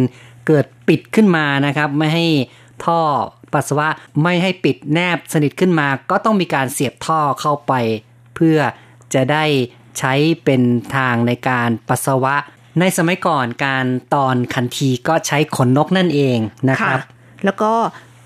[0.46, 2.26] เกิดปิดขึ้นมานะครับ ไม่ให้
[2.84, 3.00] ท่อ
[3.52, 3.88] ปัสสาวะ
[4.22, 7.72] ไม่ให้ปิดแนบสนิทขึ้นมา ก็ต้องมีการเสียบท่อเข้าไป
[8.34, 8.58] เพื่อ
[9.14, 9.44] จะได้
[9.98, 10.12] ใช้
[10.44, 10.62] เป็น
[10.96, 12.36] ทางในการปัสสาวะ
[12.80, 16.38] ในสมัยก่อนการตอนคันทีก็ใช้ขนนกนั่นเอง
[16.70, 17.00] นะครับ
[17.44, 17.72] แล้วก็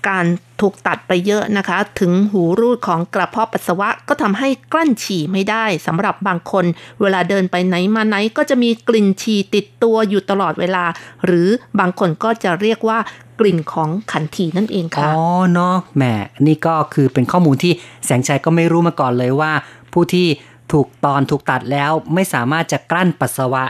[0.09, 0.25] การ
[0.61, 6.65] ถูกตัดไปเยอะนะคะ ถึงหูรูดของกระเพาะปัสสาวะก็ทำให้กลั้นฉี่ไม่ได้สำหรับบางคน
[7.01, 10.85] เวลาเดินไปไหนมาไหนก็จะมีกลิ่นฉี่ติดตัวอยู่ตลอดเวลา
[11.25, 11.47] หรือ
[11.79, 12.99] บางคนก็จะเรียกว่า
[13.39, 15.19] กลิ่นของขันทีนั่นเองอ๋ค่ะอ
[15.53, 16.03] เนาะแหม
[16.47, 17.73] นี่ก็คือเป็นข้อมูลที่
[18.05, 19.51] แสงชัยก็ไม่รู้มาก่อนเลยว่า
[19.93, 20.27] ผู้ที่
[20.71, 23.63] ถูกตอนถูกตัดแล้วไม่สามารถจะกลั้นปัสสาวะ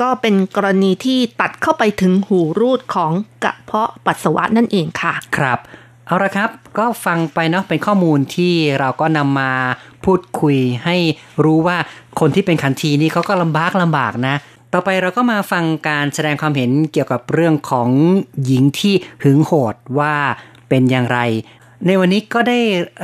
[0.00, 3.12] ก็เป็นกรณีที่ตัดเข้าไปถึงหูรูดของ
[3.44, 5.58] กระเพาะปัสสาวะนั่นเองค่ะ ครับ
[6.06, 9.52] เอาละครับ ก็ฟังไปเนาะเป็นข้อมูลที่เราก็นำมา
[10.04, 10.96] พูดคุยให้
[11.44, 11.76] รู้ว่า
[12.20, 14.36] คนที่เป็นขันทีนี่เขาก็ลำบากลำบากนะ
[14.72, 17.90] ต่อไปเราก็มาฟังการแสดงความเห็นเกี่ยวกับเรื่องของ
[18.44, 20.14] หญิงที่หึงโหดว่า
[20.68, 21.18] เป็นอย่างไร
[21.86, 22.60] ในวันนี้ก็ได้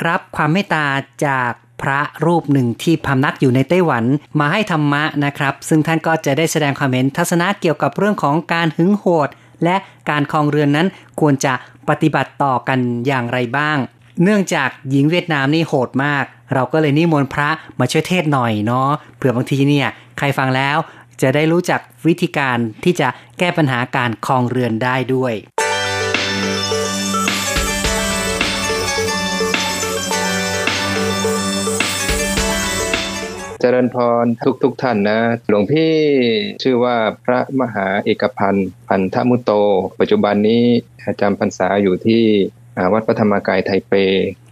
[0.08, 0.84] รับความเมตตา
[1.26, 1.52] จาก
[1.82, 4.04] พระรูปหนึ่งที่พำนักอยู่ในไต้หวัน
[4.40, 9.28] มาให้ธรรมะนะครับ ซึ่งท่านก็จะได้แสดงความเห็นทัศนะเกี่ยวกับเรื่องของการหึงโหด
[9.64, 9.76] และ
[10.10, 10.86] การครองเรือนนั้น
[11.20, 11.54] ควรจะ
[11.88, 13.78] ปฏิบัติต่อกันอย่างไรบ้าง
[14.22, 16.24] เนื่องจากหญิงเวียดนามนี่โหดมาก
[16.54, 20.76] เราก็เลยนิมนต์พระมาช่วยเทศหน่อยเนาะเผื่อบางทีเนี่ยใครฟังแล้ว
[21.22, 23.08] จะได้รู้จักวิธีการที่จะ
[23.38, 25.34] แก้ปัญหาการครองเรือนได้ด้วย
[33.60, 35.94] เจริญพรทุกทุกท่านนะ หลวงพี่
[36.62, 39.50] ชื่อว่าพระมหาเอกพันธ์พันธมุตโต
[40.00, 40.64] ปัจจุบันนี้
[41.20, 42.24] จำพรรษาอยู่ที่
[42.92, 43.92] วัดพระธรรมกายไทเป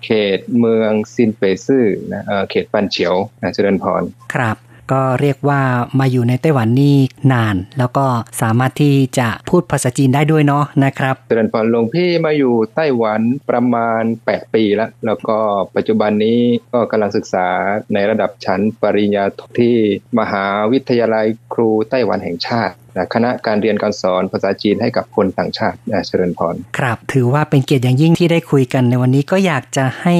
[0.04, 4.02] เขตเมืองซินเปซื่อนะเอ่อเขตปันเฉียวนะเจริญพร
[4.34, 4.56] ครับ
[4.92, 5.60] ก็เรียกว่า
[6.00, 6.96] มาอยู่ในไต้หวันนี่
[7.32, 8.06] นาน แล้วก็
[8.42, 13.20] สามารถที่จะพูดภาษาจีนได้ด้วยเนาะนะครับเจริญพรหลวงพี่มาอยู่ไต้หวัน
[13.50, 15.38] ประมาณ 8 ปีแล้ว แล้วก็
[15.76, 16.40] ปัจจุบันนี้
[16.72, 17.48] ก็กำลังศึกษา
[17.94, 19.76] ในระดับชั้นปริญญาโทที่
[20.18, 22.74] มหาวิทยาลัยครูไต้หวันแห่งชาติ
[23.14, 30.16] คณะการเรียนการสอนภาษาจีนให้กับคนต่างชาตินะเจริญพรครับ ถือว่าเป็นเกียรติอย่างยิ่งที่ได้คุยกันในวันนี้ก็อยากจะให้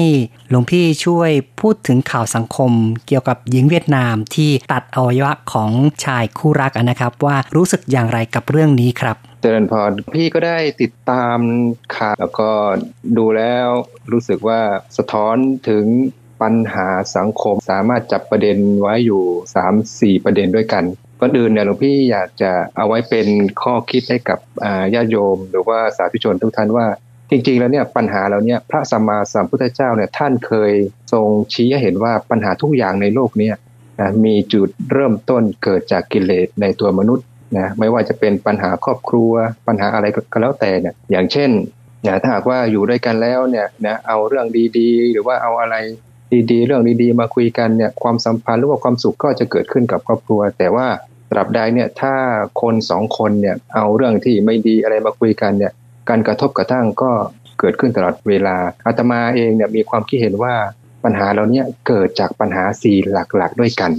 [0.49, 2.71] หลวงพี่ช่วยพูดถึงข่าวสังคม
[3.07, 5.71] เกี่ยวกับหญิงเวียดนามที่ตัดอวัยวะของ
[6.05, 11.37] ชายคู่รักอะนะครับ ว่ารู้สึกอย่างไรกับเรื่องนี้ครับเจริญพรพี่ก็ได้ติดตาม
[11.97, 12.49] ข่าวแล้วก็
[13.17, 13.67] ดูแล้ว
[14.11, 14.59] รู้สึกว่า
[14.97, 15.35] สะท้อน
[15.69, 15.85] ถึง
[16.41, 19.23] ปัญหาสังคมสามารถจับประเด็นไว้อยู่
[20.19, 20.83] 3-4 ประเด็นด้วยกัน
[21.19, 23.27] ก่อนอื่นเนี่ยหลวงพี่อยากจะเอาไว้เป็น
[23.61, 24.39] ข้อคิดให้กับ
[24.95, 26.85] ญาติโยม หรือว่าสาธุชนทุกท่านว่า
[27.29, 30.71] จริง ๆ แล้วเนี่ยปัญหาเราเนี่ยพระสัมมาสัมพุทธเจ้าเนี่ยท่านเคย
[31.13, 33.49] ทรงชี้ให้เห็นว่าปัญหาทุกอย่างในโลกเนี้
[33.99, 37.25] นะมีจุดเริ่มต้นเกิดจากกิเลสในตัวมนุษย์
[37.57, 39.31] นะไม่ว่าจะเป็นปัญหาครอบครัว
[39.67, 41.49] ปัญหาอะไรก็แล้วแต่เนี่ยอย่างเช่น
[42.03, 44.47] เนี่ยถ้าหากว่าอยู่ด้วยกันแล้วเนี่ยนะเอาเรื่อง
[44.77, 45.75] ดีๆ หรือว่าเอาอะไร
[46.51, 50.87] ดีๆ เรื่องดีๆ มาคุยกันเนี่ยความสัมพันธ์หรือว่าความสุขก็จะเกิดขึ้นกับครอบครัว แต่ว่า
[51.31, 52.13] ตราบใดเนี่ยถ้า
[52.61, 55.73] คนสองคนเนี่ยเอาเรื่องที่ไม่ดีอะไรมาคุยกันเนี่ย
[56.09, 57.11] การกระทบกระทั่งก็
[57.59, 60.55] เกิดขึ้นตลอดเวลาอาตมาเองเนี่ยมีความคิดเห็นว่า
[61.03, 63.91] ปัญหาเราเนี่ยเกิดจากปัญหาสี่หลักๆ ด้วยกัน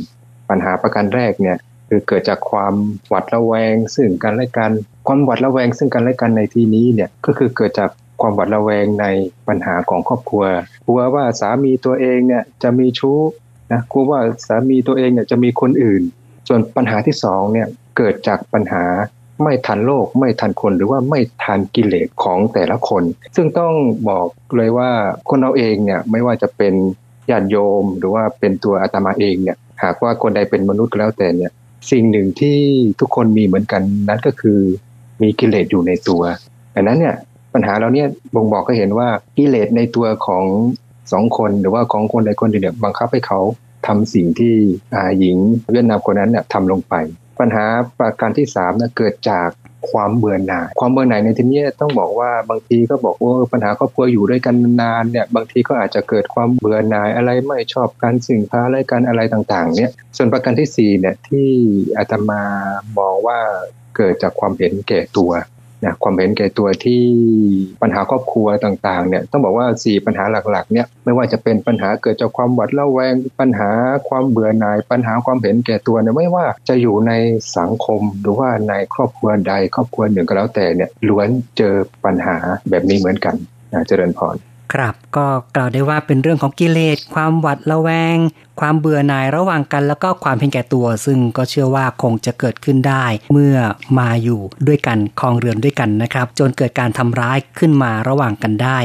[0.51, 1.57] ปัญหาประการแรกเนี่ย
[1.89, 2.74] คือเกิดจากความ
[3.09, 4.72] หวัดระแวงซึ่งกันและกัน
[5.07, 9.06] ความหวัดระแวงซึ่งกันและกันในที่นี้เนี่ยก็คือเกิดจาก ความหวัดระแวงใน
[9.48, 10.44] ปัญหาของครอบครัว
[10.86, 13.18] กลัวว่าสามีตัวเองเนี่ยจะมีชู้
[13.72, 16.02] นะกลัวว่าสามีตัวเองเนี่ยจะมีคนอื่น
[16.48, 18.84] ส่วนปัญหาที่สองเนี่ยเกิดจากปัญหา
[19.42, 23.02] ไม่ทันโลกไม่ทันคนหรือว่าไม่ทันกิเลสของแต่ละคน
[23.36, 23.72] ซึ่งต้อง
[24.08, 24.90] บอกเลยว่า
[25.28, 26.74] คนเราเองเนี่ยไม่ว่าจะเป็น
[27.30, 31.52] ญาติโยม หรือว่าเป็นตัวอาตมาเองเนี่ยหากว่าคนใดเป็นมนุษย์ก็แล้วแต่เนี่ย
[31.90, 32.58] สิ่งหนึ่งที่
[33.00, 34.58] ทุกคนมีเหมือนกันนั้นก็คือ
[35.22, 36.22] มีกิเลสอยู่ในตัว
[36.74, 37.16] ดังนั้นเนี่ย
[37.55, 40.44] ปัญหาเราเนี่ยบ่งบอกก็เห็นว่ากิเลสในตัวของ
[41.12, 43.40] สองคนหรือว่าของคนใดคนหนึ่งเนี่ยบังคับให้เขา
[43.86, 44.55] ทำสิ่งที่
[45.18, 45.36] หญิง
[45.72, 46.94] เวียดนามคนนั้นเนี่ยทำลงไป
[47.40, 47.64] ปัญหา
[47.98, 49.48] ประการที่สามนะเกิดจาก
[49.90, 61.48] ความเบื่อหน่าย ความเบื่อหน่ายในที่นี้ต้องบอกว่าบางทีก็บอกว่าปัญหาครอบครัวอยู่ด้วยกันนานเนี่ยบางทีก็อาจจะเกิดความเบื่อหน่ายอะไรไม่ชอบกันสิ่งพาอะไรกันอะไรต่างๆเนี่ยส่วนประการที่สี่เนี่ยที่
[61.98, 62.42] อาตมา
[62.98, 63.38] มองว่า
[63.96, 65.30] เกิดจากความเห็นแก่ตัว
[65.85, 67.03] นะความเห็นแก่ตัวที่
[67.83, 73.70] ปัญหาครอบครัวต่างๆเนี่ยต้องบอกว่า 4 ปัญหาหลักๆเนี่ยไม่ว่าจะเป็นปัญหาเกิดจากความหวาดระแวง ปัญหา
[74.09, 77.12] ความเบื่อหน่าย ปัญหาความเห็นแก่ตัวเนี่ยไม่ว่าจะอยู่ใน
[77.59, 81.28] สังคมหรือว่าในครอบครัวใดครอบครัวหนึ่งก็แล้วแต่เนี่ยล้วน
[81.59, 81.74] เจอ
[82.05, 82.37] ปัญหา
[82.70, 83.35] แบบนี้เหมือนกัน
[83.72, 84.37] นะเจริญพร
[84.72, 88.16] ครับ ก็กล่าวได้ว่าเป็นเรื่องของกิเลส ความหวัดระแวง
[88.60, 93.56] ความเบื่อหน่ายระหว่างกัน แล้วก็ความเพียงแก่ตัว ซึ่งก็เชื่อว่าคงจะเกิดขึ้นได้ เมื่อ
[93.98, 98.78] มาอยู่ด้วยกันคลองเรือนด้วยกันนะครับ จนเกิดการทำร้ายขึ้นมาระหว่างกันได้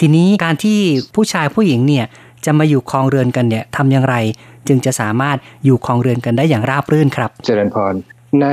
[0.00, 0.78] ทีนี้การที่
[1.14, 2.06] ผู้ชายผู้หญิงเนี่ย
[2.44, 4.16] จะมาอยู่คลองเรือนกันเนี่ยทำอย่างไร
[4.68, 7.94] จึงจะสามารถอยู่คลองเรือนกันได้อย่างราบรื่นครับ เจริญพร
[8.42, 8.46] ใน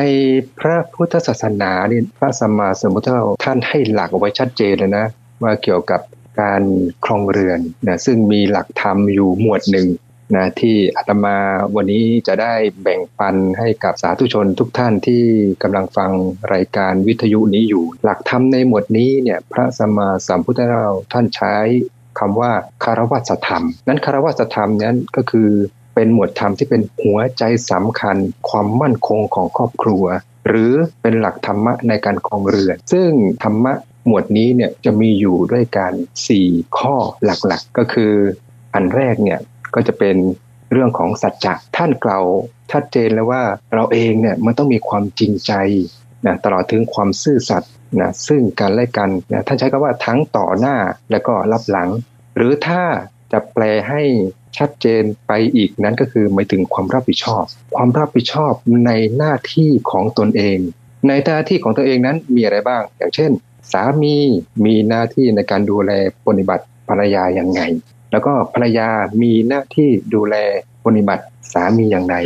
[0.60, 5.06] พระพุทธศาสนานี่พระสัมมาสัมพุทธเจ้าท่านให้หลักเอาไว้ชัดเจนเลยนะ
[5.44, 6.02] ว่าเกี่ยวกับ
[6.42, 6.62] การ
[7.06, 9.88] ครองเรือนนะซึ่งมีหลักธรรมอยู่หมวดหนึ่ง
[10.36, 11.38] นะที่อาตมา
[11.76, 15.24] วันนี้จะได้แบ่งปันให้กับสาธุชนทุกท่านที่
[15.64, 16.12] กำลังฟัง
[16.54, 21.56] รายการวิทยุนี้อยู่ หลักธรรมในหมวดนี้เนี่ยพระสมมาสัมพุทธเจ้าท่านใช้
[22.20, 22.52] คำว่า
[22.84, 25.50] คารวัสธรรม นั้นคารวัสธรรมนั้นก็คือ
[25.96, 28.18] เป็นหมวดธรรมที่เป็นหัวใจสำคัญ
[28.50, 30.06] ความมั่นคงของครอบครัว
[30.48, 33.10] หรือเป็นหลักธรรมะในการครองเรือน ซึ่ง
[33.44, 33.74] ธรรมะ
[34.08, 35.92] หมวดนี้เนี่ยจะมีอยู่ด้วยกัน
[36.36, 36.96] 4 ข้อ
[37.26, 38.14] หลักๆ ก็คือ
[38.74, 39.40] อันแรกเนี่ย
[39.76, 40.16] ก็จะเป็น
[40.72, 42.26] เรื่องของสัจจะท่านกล่าว
[42.72, 43.44] ชัดเจนเลยว่า
[43.74, 45.54] เราเองเนี่ยมันต้องมีความจริงใจ
[46.26, 50.78] นะตลอดถึงความซื่อสัตย์นะซึ่งกันและกันนะท่านใช้คำว่าทั้งต่อหน้า
[51.12, 51.90] และก็รับหลัง
[52.36, 52.84] หรือถ้า
[53.32, 54.02] จะแปลให้
[54.58, 57.44] ชัดเจนไปอีกนั้นก็คือหมายถึงความรับผิดชอบ
[57.76, 58.54] ความรับผิดชอบ
[58.86, 60.58] ในหน้าที่ของตนเอง
[61.08, 63.32] ในหน้าที่ของตัวเองนั้นมีอะไรบ้าง อย่างเช่น
[63.74, 64.16] สามี
[64.66, 65.92] มีหน้าที่ในการดูแล
[66.28, 67.62] ปฏิบัติภรรยาอย่างไง
[68.12, 68.90] แล้วก็ภรรยา
[69.22, 70.36] มีหน้าที่ดูแล
[70.86, 72.18] ปฏิบัติสามีอย่างไร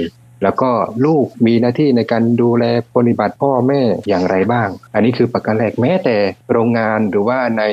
[0.44, 0.72] แล้วก็
[1.06, 2.66] ลูกมีหน้าที่ในการดูแล
[2.96, 6.18] ปฏิบัติพ่อแม่อย่างไรบ้าง อันนี้คือประการแรกแม้แต่
[6.52, 7.64] โรงงานหรือว่าใน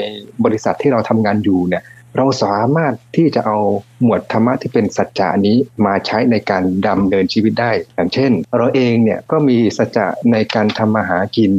[0.45, 1.83] บริษัทที่เราทำงานอยู่เนี่ย
[2.17, 3.59] เราสามารถที่จะเอา
[4.03, 5.57] หมวดธรรมะที่เป็นสัจจะนี้
[5.87, 11.53] มาใช้ในการดำเนินชีวิตได้ อย่างเช่น เราเองเนี่ยก็มีสัจจะในการทำมาหากิน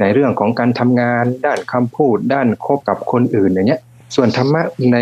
[0.00, 3.80] ในเรื่องของการทำงาน ด้านคำพูด ด้านคบกับคนอื่นอย่างเงี้ย
[4.14, 4.98] ส่วนธรรมะใน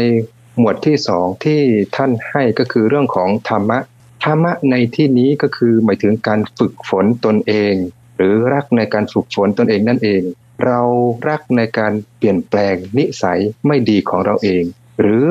[0.58, 1.60] หมวดที่สองที่
[1.96, 3.78] ท่านให้ก็คือเรื่องของธรรมะ
[4.24, 7.74] ธรรมะในที่นี้ก็คือหมายถึงการฝึกฝนตนเอง
[8.16, 10.22] หรือรักในการฝึกฝนตนเองนั่นเอง
[10.64, 10.80] เรา
[11.28, 14.62] รักในการเปลี่ยนแปลงนิสัยไม่ดีของเราเอง
[15.00, 15.24] หรือ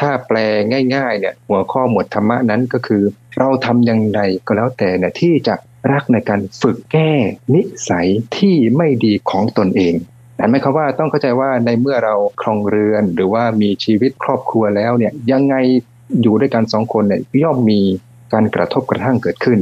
[0.00, 0.38] ถ้าแปล
[0.94, 3.02] ง่ายๆเนี่ยหัวข้อหมวดธรรมะนั้นก็คือ
[3.38, 5.54] เราทำอย่างไรก็แล้วแต่เนี่ยที่จะ
[5.92, 7.10] รักในการฝึกแก้
[7.54, 9.94] นิสัยที่ไม่ดีของตนเอง
[10.36, 15.54] แต่หมายความว่าต้องเข้าใจว่าในเมื่อเราครองเรือนหรือว่ามีชีวิตครอบครัวแล้วเนี่ยยังไง
[16.22, 17.80] อยู่ด้วยกันสองคนเนี่ยย่อมมี
[18.32, 19.58] การกระทบกระทั่งเกิดขึ้น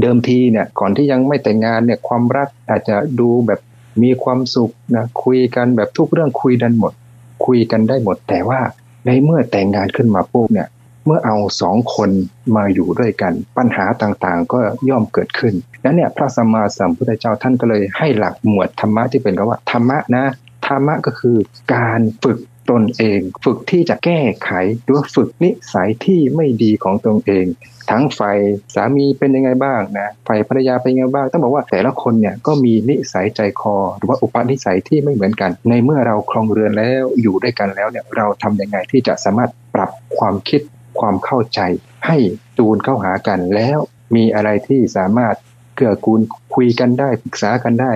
[0.00, 3.60] เดิมทีเนี่ยก่อนที่ยังไม่แต่งงานเนี่ยความรักอาจจะดูแบบ
[4.02, 6.92] มีความสุขนะคุยกันแบบทุกเรื่องคุยกันหมด
[7.46, 8.60] คุยกันได้หมด แต่ว่า
[9.06, 10.68] ในเมื่อแต่งงานขึ้นมาปุ๊บเนี่ย
[11.06, 12.10] เมื่อเอาสองคน
[12.56, 20.24] มาอยู่ด้วยกัน ปัญหาต่างๆ ก็ย่อมเกิดขึ้นนั้นเนี่ยพระสัมมาสัมพุทธเจ้าท่านก็เลยให้หลักหมวดธรรมะที่เป็นคำว่าธรรมะนะ
[20.66, 21.36] ธรรมะก็คือ
[21.74, 22.38] การฝึก
[22.70, 24.50] ตนเอง ฝึกที่จะแก้ไข
[24.82, 27.46] หรือว่าฝึกนิสัยที่ไม่ดีของตนเอง
[27.90, 28.38] ทั้งฝ่าย
[28.74, 40.60] สามีเป็นยังไงบ้างนะฝ่ายภรรยาเป็นยังไงบ้าง ต้องบอกว่าแต่ละคนเนี่ยก็มีนิสัยใจคอ หรือว่าอุปนิสัยที่ไม่เหมือนกัน ในเมื่อเราครองเรือนแล้วอยู่ด้วยกันแล้วเนี่ยเราทำยังไงที่จะสามารถปรับความคิด
[40.98, 41.60] ความเข้าใจ
[42.06, 42.18] ให้
[42.58, 43.78] จูนเข้าหากันแล้ว
[44.14, 45.34] มีอะไรที่สามารถ
[45.74, 46.20] เกื้อกูล
[46.54, 47.92] คุยกันได้ปรึกษากันได้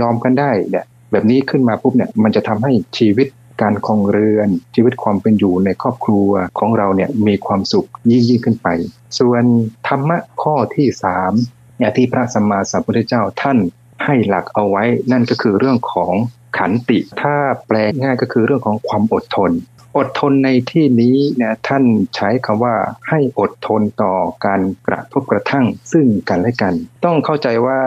[0.00, 3.28] ยอมกันได้เนี่ยแบบนี้ขึ้นมาปุ๊บเนี่ยมันจะทำให้ชีวิต
[3.62, 8.68] การครองเรือน ชีวิตความเป็นอยู่ในครอบครัวของเราเนี่ยมีความสุขยิ่งยิ่งขึ้นไป
[9.18, 9.44] ส่วน
[9.88, 11.32] ธรรมะข้อที่สาม
[11.78, 13.58] อย่างที่พระสัมมาสัมพุทธเจ้าท่าน
[14.04, 16.12] ให้หลักเอาไว้นั่นก็คือเรื่องของ
[16.58, 17.34] ขันติ ถ้า
[17.66, 19.50] แปลง่ายก็คือเรื่องของความอดทน
[19.96, 21.84] อดทนในที่นี้นะท่าน
[22.16, 22.74] ใช้คำว่า
[23.08, 24.14] ให้อดทนต่อ
[24.46, 26.74] การกระทบกระทั่งซึ่งกันและกัน
[27.04, 27.80] ต้องเข้าใจว่า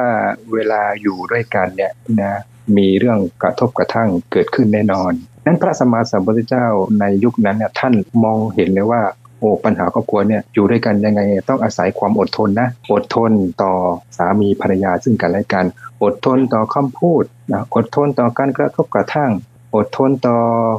[0.53, 2.39] เวลาอยู่ด้วยกันเนี่ยนะ
[2.77, 5.11] มีเรื่องกระทบกระทั่งเกิดขึ้นแน่นอน
[5.45, 6.67] นั้นพระสมมาสัมพุทธเจ้า
[6.99, 7.93] ในยุคนั้นเนี่ยท่าน
[8.23, 9.01] มองเห็นเลยว่า
[9.39, 13.31] โอ้ปัญหาครอบครัวเนี่ยอยู่ด้วยกันยังไง ต้องอาศัยความอดทนนะอดทน
[13.61, 13.73] ต่อ
[14.17, 15.65] สามีภรรยาซึ่งกันและกัน
[16.03, 19.31] อดทนต่อคำพูดนะอดทนต่อการกระทบกระทั่ง
[19.75, 20.37] อดทนต่อ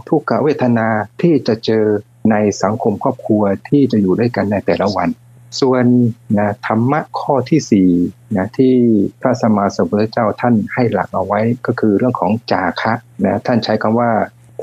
[0.09, 0.89] ทุกขเวทนา
[1.23, 1.85] ที่จะเจอ
[2.31, 5.09] ในสังคมครอบครัวที่จะอยู่ด้วยกันในแต่ละวัน
[5.61, 5.85] ส่วน
[6.39, 7.91] นะธรรมะข้อที่สี่
[8.37, 8.75] นะที่
[9.21, 14.11] พระสมมาสัมพุทธเจ้าท่านให้หลักเอาไว้ก็คือเรื่องของจาคะนะท่านใช้คำว่า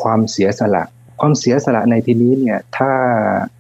[0.01, 0.83] ความเสียสละ
[1.19, 2.91] ความเสียสละในที่นี้เนี่ยถ้า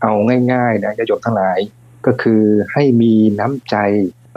[0.01, 0.13] เอา
[0.53, 1.59] ง่ายๆนะจะยกทั้งหลาย
[2.05, 2.41] ก็คือ
[2.73, 3.75] ให้มีน้ำใจ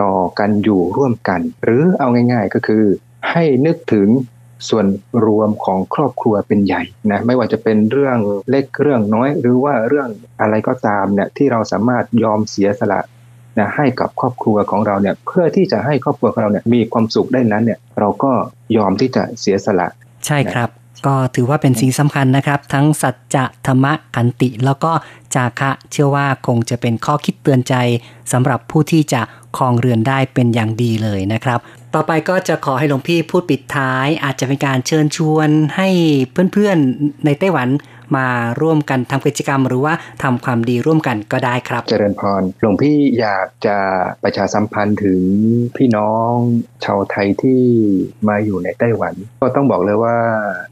[0.03, 2.85] ต่อกันอยู่ร่วมกัน หรือเอาง่าย ๆ ก็คือ
[3.31, 4.09] ให้นึกถึง
[4.69, 4.87] ส่วน
[5.27, 8.19] รวมของครอบครัวเป็นใหญ่นะไม่ว่าจะเป็นเรื่อง
[8.51, 10.09] เล็กเรื่องน้อย หรือว่าเรื่อง
[10.41, 13.01] อะไรก็ตามเนี่ยที่เราสามารถยอมเสียสละ
[13.59, 18.33] นะให้กับครอบครัวของเราเนี่ยเพื่อที่จะให้ครอบครัวของเราเนี่ยมีความสุขได้นั้นเนี่ยเราก็
[18.77, 19.89] ยอมที่จะเสียสละ
[20.27, 20.71] ใช่ครับ
[21.07, 24.93] ก็ถือว่าเป็นสิ่งสำคัญนะครับ ทั้งสัจจะธรรมะขันติ แล้วก็
[25.35, 27.75] จาคะเชื่อว่าคงจะเป็นข้อคิดเตือนใจ
[28.33, 29.23] สำหรับผู้ที่จะ
[29.57, 31.59] ครองเรือนได้เป็นอย่างดีเลยนะครับ
[31.95, 35.89] ต่อไปก็จะขอให้หลวงพี่พูดปิดท้าย อาจจะเป็นการเชิญชวนให้
[36.53, 37.69] เพื่อนๆในไต้หวัน
[38.17, 38.27] มา
[38.61, 43.77] ร่วมกันทำกิจกรรม หรือว่าทำความดีร่วมกันก็ได้ครับ เจริญพรหลวงพี่อยากจะ
[44.23, 45.21] ประชาสัมพันธ์ถึง
[45.77, 46.35] พี่น้อง
[46.85, 47.61] ชาวไทยที่
[48.29, 50.17] มาอยู่ในไต้หวัน ก็ต้องบอกเลยว่า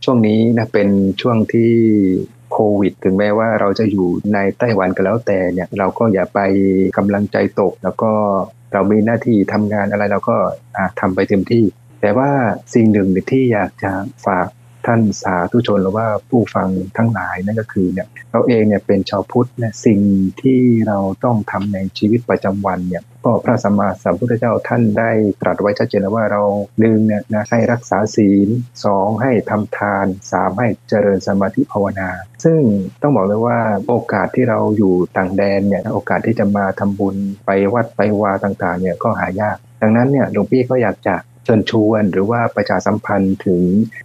[0.04, 0.88] ช่วงนี้นะเป็น
[1.20, 1.72] ช่วงที่
[2.52, 6.40] โควิด ถึงแม้ว่าเราจะอยู่ในไต้หวันก็แล้วแต่เนี่ยเราก็อย่าไป
[6.96, 8.12] กำลังใจตก แล้วก็
[8.72, 10.36] เรามีหน้าที่ทำงานอะไรเราก็
[10.76, 11.64] อะทำไปเต็มที่
[12.00, 12.30] แต่ว่า
[12.74, 13.92] สิ่งหนึ่งที่อยากจะ
[14.26, 14.46] ฝาก
[14.86, 20.00] ท่านสาธุชนหรือว่าผู้ฟังทั้งหลายนั่นก็คือเนี่ยเราเองเนี่ยเป็นชาวพุทธเนี่ยสิ่ง
[20.42, 25.10] ที่เราต้องทำในชีวิตประจำวันเนี่ยก็พระสัมมาสัมพุทธเจ้าท่านได้
[25.40, 26.42] ตรัสไว้ชัดเจนว่าเรา
[26.80, 28.48] หนึ่งเนี่ยนะให้รักษาศีล
[28.84, 32.10] สองให้ทำทานสามให้เจริญสมาธิภาวนา
[32.44, 32.60] ซึ่ง
[33.02, 33.58] ต้องบอกเลยว่า
[33.88, 37.16] โอกาสที่เราอยู่ต่างแดนเนี่ยโอกาสที่จะมาทำบุญ
[37.46, 41.14] ไปวัดไปวาต่างๆเนี่ยก็หายากดังนั้นเนี่ยหลวงพี่ก็อยากจะ
[41.48, 43.62] ชิญชวนหรือว่าประชาสัมพันธ์ถึง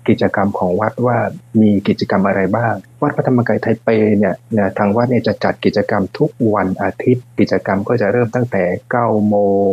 [0.08, 1.18] กิจกรรมของวัดว่า
[1.62, 3.88] มีกิจกรรมอะไรบ้าง วัดพระธรรมกายไทเป
[4.18, 4.36] เนี่ย
[4.78, 8.64] ทางวัดเนี่ยจะจัดกิจกรรมทุกวันอาทิตย์ กิจกรรมก็จะเริ่มตั้งแต่
[8.98, 9.36] 9โม
[9.70, 9.72] ง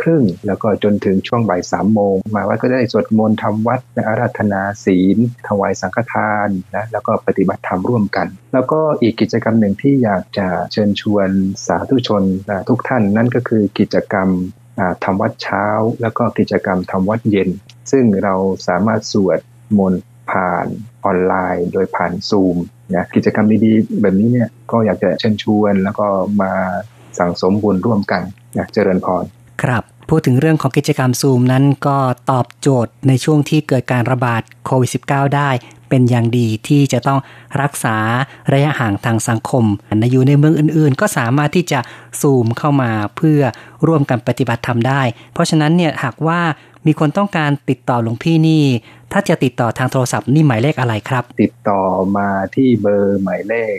[0.00, 5.18] ครึ่งแล้วก็จนถึงช่วงบ่ายสามโมงมาวัดก็ได้สวดมนต์ทำวัดอาราธนาศีล
[5.48, 11.28] ถวายสังฆทานนะแล้วก็ปฏิบัติธรรมร่วมกัน แล้วก็อีกกิจกรรมหนึ่งที่อยากจะเชิญชวน
[11.66, 12.22] สาธุชน
[12.68, 14.28] ทุกท่านนั่นก็คือกิจกรรม
[15.04, 15.66] ทำวัดเช้า
[16.02, 17.48] แล้วก็กิจกรรมทำวัดเย็น
[17.90, 18.34] ซึ่งเรา
[18.68, 19.38] สามารถสวด
[19.78, 20.66] มนต์ผ่าน
[21.04, 22.56] ออนไลน์ โดยผ่านซูม
[22.94, 26.06] นะกิจกรรมดีๆ แบบนี้เนี่ยก็อยากจะเชิญชวน แล้วก็
[26.42, 26.52] มา
[27.18, 28.22] สั่งสมบุญร่วมกัน
[28.56, 29.24] นะเจริญพร
[29.62, 31.98] ครับพูดถึงเรื่องของกิจกรรมซูมนั้นก็
[32.30, 35.50] ตอบโจทย์ในช่วงที่เกิดการระบาดโควิด -19 ได้
[35.90, 37.20] เป็นอย่างดีที่จะต้อง
[37.62, 37.96] รักษา
[38.52, 39.64] ระยะห่างทางสังคม
[39.98, 41.80] ในอยู่ในเมืองอื่นๆ ก็สามารถที่จะ
[42.20, 43.40] ซูมเข้ามาเพื่อ
[43.86, 46.40] ร่วมกันปฏิบัติธรรมได้ เพราะฉะนั้นเนี่ยหากว่า
[46.86, 48.64] มีคนต้องการติดต่อหลวงพี่นี่
[49.12, 51.82] ถ้าจะติดต่อทางโทรศัพท์นี่หมายเลขอะไรครับ ติดต่อ
[52.16, 53.76] มาที่เบอร์หมายเลข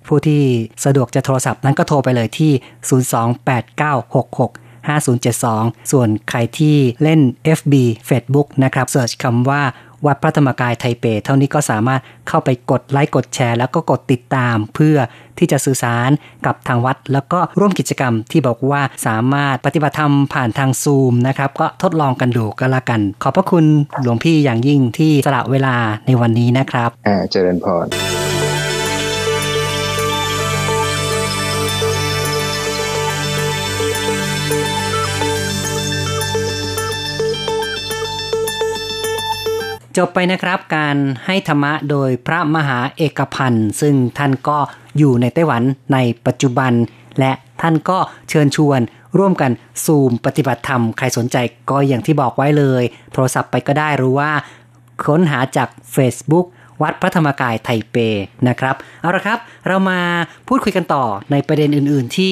[0.07, 0.43] ผู้ที่
[0.85, 2.51] สะดวกจะโทรศัพท์นั้นก็โทรไปเลยที่
[4.91, 7.19] 028966572 ส่วนใครที่เล่น
[7.57, 7.73] FB
[8.09, 9.61] Facebook นะครับเสิร์ชคำว่า
[10.05, 14.97] วัดพระธรรมกายไทเป เท่านี้ก็สามารถเข้าไปกดไลค์กดแชร์ แล้วก็กดติดตาม เพื่อ
[15.37, 16.09] ที่จะสื่อสาร
[16.45, 23.65] กับทางวัด แล้วก็ร่วมกิจกรรมที่บอกว่าสามารถปฏิบัติธรรมผ่านทางซูมนะครับ ก็ทดลองกันดูก็แล้วกัน ขอบพระคุณ
[24.03, 25.75] หลวงพี่อย่างยิ่งที่สละเวลา
[26.05, 27.85] ในวันนี้นะครับอ่าเจริญพร
[39.97, 44.57] จบไปนะครับการให้ธรรมะโดยพระมหาเอกพันธ์ซึ่งท่านก็
[44.97, 46.71] อยู่ในไต้หวันในปัจจุบัน
[47.19, 47.31] และ
[47.61, 47.97] ท่านก็
[48.29, 48.79] เชิญชวน
[49.17, 49.51] ร่วมกัน
[49.85, 51.37] ซูมปฏิบัติธรรม ใครสนใจ
[51.69, 52.83] ก็อย่างที่บอกไว้เลย
[53.13, 54.31] โทรศัพท์ไปก็ได้หรือว่า
[55.05, 56.45] ค้นหาจาก Facebook
[56.81, 57.95] วัดพระธรรมกายไทเป
[58.47, 59.99] นะครับ เอาละครับ เรามา
[60.47, 62.31] พูดคุยกันต่อในประเด็นอื่น ๆ ที่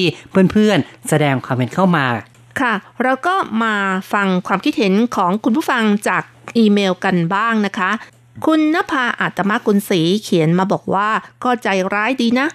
[0.52, 2.04] เพื่อน ๆ แสดงความเห็นเข้ามา
[2.60, 3.74] ค่ะ เราก็มา
[4.12, 6.22] ฟังความคิดเห็นของคุณผู้ฟังจาก
[6.56, 7.90] อีเมลกันบ้างนะคะ
[8.46, 11.08] คุณนภาอาตมกุลศรีเขียนมาบอกว่า
[11.44, 12.46] ก็ใจร้ายดีนะ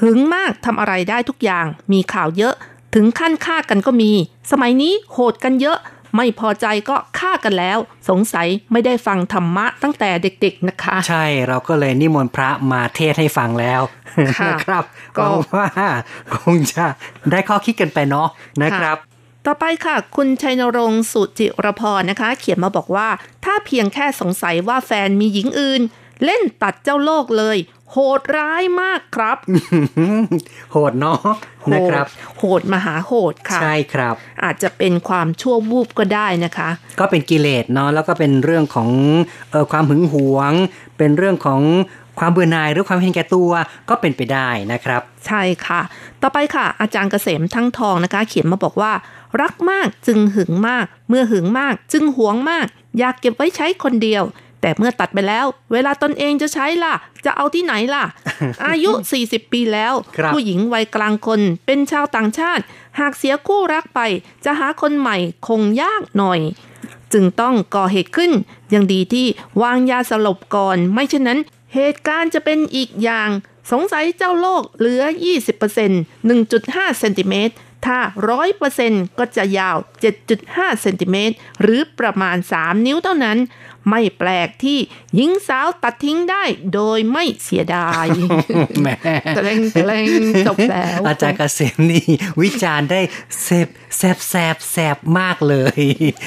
[0.00, 2.54] หึงมากทำอะไรได้ทุกอย่าง มีข่าวเยอะ
[2.94, 4.12] ถึงขั้นฆ่ากันก็มี
[4.50, 5.78] สมัยนี้โหดกันเยอะ
[6.16, 7.78] ไม่พอใจก็ฆ่ากันแล้ว
[8.08, 13.80] สงสัยไม่ได้ฟังธรรมะตั้งแต่เด็กๆนะคะ ใช่เราก็เลยนิมนต์พระมาเทศน์ให้ฟังแล้ว
[14.38, 14.84] ค่ะนะครับ
[15.18, 15.68] ก็ก็ว่า
[16.34, 16.84] คงจะ
[17.30, 18.28] ได้ข้อคิดกันไปเนาะ
[18.62, 18.96] นะครับ
[19.46, 23.08] ต่อไปค่ะ คุณชัยนรงค์สุจิรพรนะคะ เขียนมาบอกว่า
[23.44, 25.82] ถ้าเพียงแค่สงสัยว่าแฟนมีหญิงอื่น
[26.24, 27.56] เล่นตัดเจ้าโลกเลย
[27.92, 29.38] โหดร้ายมากครับ
[30.72, 31.18] โหดเนาะ
[31.62, 32.06] โหนะดครับ
[32.38, 34.14] โหดมหาโหดค่ะ ใช่ครับ
[34.44, 36.70] อาจจะเป็นความชั่ววูบก็ได้นะคะ
[37.00, 38.90] ก็เป็นกิเลสเนาะแล้วก็เป็นเรื่องของ
[39.50, 40.52] เออความหึงหวง
[40.98, 41.60] เป็นเรื่องของ
[42.20, 43.50] ความเบื่อหน่ายหรือความเห็นแก่ตัว
[43.88, 45.80] ก็เป็นไปได้นะครับ ใช่ค่ะ
[46.22, 48.92] ต่อไปค่ะ อาจารย์เกษมทั้งทองนะคะ เขียนมาบอกว่า
[49.42, 52.66] รักมากจึงหึงมาก เมื่อหึงมาก จึงหวงมาก
[52.98, 54.24] อยากเก็บไว้ใช้คนเดียว
[54.60, 56.94] แต่เมื่อตัดไปแล้ว เวลาตนเองจะใช้ล่ะ
[57.24, 58.04] จะเอาที่ไหนล่ะ
[58.66, 58.90] อายุ
[59.22, 62.62] 40 ปีแล้วครับผู้หญิงวัยกลางคน เป็นชาวต่างชาติ
[62.98, 64.00] หากเสียคู่รักไป
[64.44, 65.16] จะหาคนใหม่
[65.48, 66.40] คงยากหน่อย
[67.12, 68.32] จึงต้องก่อเหตุขึ้น
[68.74, 69.26] ยังดีที่
[69.62, 71.38] วางยาสลบก่อน ไม่เช่นนั้น
[71.74, 73.30] เหตุการณ์จะเป็นอีกอย่าง
[73.72, 75.02] สงสัยเจ้าโลกเหลือ
[75.66, 77.54] 20% 1.5เซนติเมตร
[77.86, 77.98] ถ้า
[78.58, 79.76] 100%ก็จะยาว
[80.28, 83.38] 7.5 เซนติเมตร หรือประมาณ 3 นิ้วเท่านั้น
[83.90, 84.78] ไม่แปลกที่
[85.14, 86.44] หญิงสาวตัดทิ้งได้
[86.74, 88.06] โดยไม่เสียดาย
[88.80, 88.88] แหม
[89.34, 90.04] แตงแตง
[90.46, 92.06] จบแล้ว อาจารย์เกษมนี่
[92.40, 93.00] วิจารณ์ได้
[93.42, 95.82] แซบแซบแซบแซบมากเลย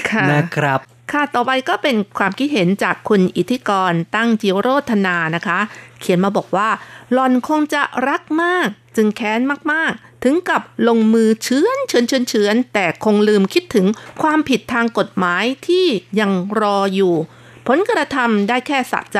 [0.09, 0.79] ค่ะนะครับ
[1.11, 5.59] ค่ะ ต่อไปก็เป็นความคิดเห็นจากคุณอิทธิกรตั้งจิโรธนานะคะ
[5.99, 6.69] เขียนมาบอกว่า
[7.13, 9.39] หลอนคงจะรักมาก จึงแค้น
[9.71, 13.85] มากๆ ถึงกับลงมือเชื้อนเฉือนเฉือนเฉือนแต่คงลืมคิดถึง
[14.21, 15.85] ความผิดทางกฎหมายที่
[16.19, 16.31] ยัง
[16.61, 17.13] รออยู่
[17.67, 19.19] ผลกระทำได้แค่สะใจ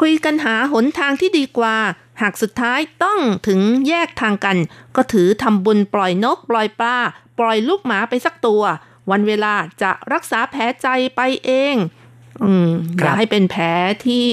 [0.00, 1.76] คุยกันหาหนทางที่ดีกว่า
[2.20, 4.56] หากสุดท้ายต้องถึงแยกทางกัน
[4.96, 6.96] ก็ถือทำบุญปล่อยนก ปล่อยปลา
[7.38, 8.62] ปล่อยลูกหมาไปสักตัว
[9.10, 11.74] วันเวลาจะรักษาแผลใจไปเอง
[12.44, 13.64] อืมอครับย่าให้เป็นแผล
[14.06, 14.24] ที่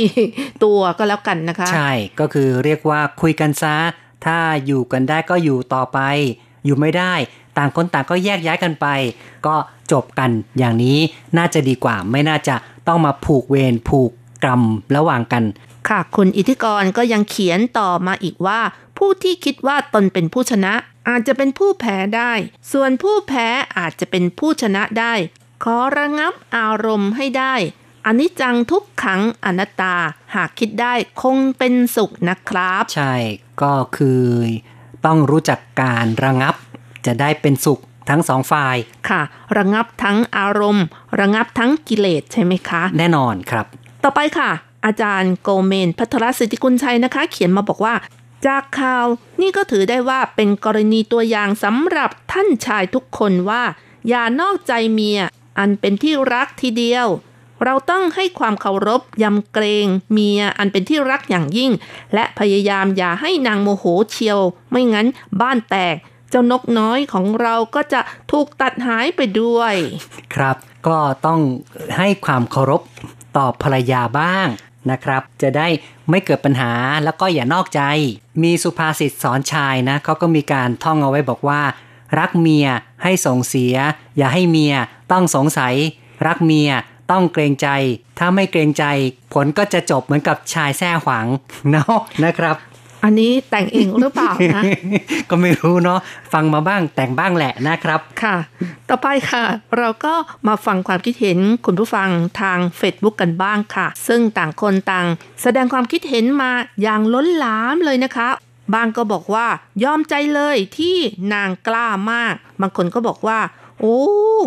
[0.63, 3.75] ตัวก็แล้วกันนะคะ ใช่ก็คือเรียกว่าคุยกันซะ
[4.25, 5.99] ถ้าอยู่กันได้ก็อยู่ต่อไป
[6.65, 7.13] อยู่ไม่ได้
[7.57, 8.87] ต่างคนต่างก็แยกย้ายกันไป
[9.45, 9.55] ก็
[9.91, 10.97] จบกันอย่างนี้
[11.37, 12.55] น่าจะดีกว่า ไม่น่าจะ
[12.87, 14.11] ต้องมาผูกเวรผูก
[14.43, 14.61] กรรม
[14.95, 15.43] ระหว่างกัน
[15.89, 18.59] ค่ะ คุณอิทธิกรก็ยังเขียนต่อมาอีกว่า
[18.97, 20.73] ผู้ที่คิดว่าตนเป็นผู้ชนะ
[21.09, 22.33] อาจจะเป็นผู้แพ้ได้
[22.71, 23.47] ส่วนผู้แพ้
[23.77, 25.13] อาจจะเป็นผู้ชนะได้
[25.63, 27.55] ขอระงับอารมณ์ให้ได้
[28.05, 29.95] อนิจจังทุกขังอนัตตา
[30.35, 33.13] หากคิดได้คงเป็นสุขนะครับ ใช่
[33.61, 34.23] ก็คือ
[35.05, 36.55] ต้องรู้จักการระงับ
[37.05, 38.75] จะได้เป็นสุขทั้งสองฝ่าย
[39.09, 39.21] ค่ะ
[39.57, 40.85] ระงับทั้งอารมณ์
[41.19, 43.65] ระงับทั้งกิเลสใช่ไหมคะ แน่นอนครับ
[44.03, 44.51] ต่อไปค่ะ
[44.85, 47.93] อาจารย์โกเมนพัทรสิทธิกุลชัยนะคะ เขียนมาบอกว่า
[48.47, 49.05] จากข่าว
[49.41, 53.63] นี่ก็ถือได้ว่าเป็นกรณีตัวอย่างสำหรับท่านชายทุกคนว่า
[54.09, 55.19] อย่านอกใจเมีย
[55.59, 57.07] อันเป็นที่รักทีเดียว
[57.63, 61.71] เราต้องให้ความเคารพยำเกรงเมียอันเป็นที่รักอย่างยิ่ง
[62.13, 64.39] และพยายามอย่าให้นางโมโหเชียว
[64.71, 65.07] ไม่งั้น
[65.41, 65.95] บ้านแตก
[66.29, 69.73] เจ้านกน้อยของเราก็จะถูกตัดหายไปด้วย
[70.35, 71.41] ครับ ก็ต้อง
[71.97, 72.81] ให้ความเคารพ
[73.37, 74.47] ต่อภรรยาบ้าง
[74.91, 75.67] นะครับ จะได้
[76.09, 76.71] ไม่เกิดปัญหา
[77.03, 77.81] แล้วก็อย่านอกใจ
[78.43, 81.61] มีสุภาษิตสอนชายนะเขาก็มีการท่องเอาไว้บอกว่า
[82.19, 82.67] รักเมีย
[83.03, 83.75] ให้ส่งเสีย
[84.17, 84.73] อย่าให้เมีย
[85.11, 85.75] ต้องสงสัย
[86.27, 86.69] รักเมีย
[87.11, 87.67] ต้องเกรงใจ
[88.19, 88.85] ถ้าไม่เกรงใจ
[89.33, 91.25] ผลก็จะจบเหมือนกับชายแท้หวัง
[91.71, 92.55] เนาะนะครับ
[93.05, 94.63] อันนี้แต่งเองหรือเปล่านะ
[95.29, 95.99] ก็ไม่รู้เนาะ
[96.33, 98.35] ฟังมาบ้างแต่งบ้างแหละนะครับค่ะ
[98.89, 99.43] ต่อไปค่ะ
[99.77, 100.13] เราก็
[100.47, 102.09] มาฟังความคิดเห็นคุณผู้ฟัง
[102.41, 105.07] ทาง Facebook กันบ้างค่ะ ซึ่งต่างคนต่าง
[105.41, 106.51] แสดงความคิดเห็นมา
[106.81, 108.27] อย่างล้นหลามเลยนะคะ
[108.73, 109.47] บางก็บอกว่า
[109.83, 110.97] ยอมใจเลยที่
[111.33, 113.39] นางกล้ามาก บางคนก็บอกว่า
[113.79, 113.97] โอ้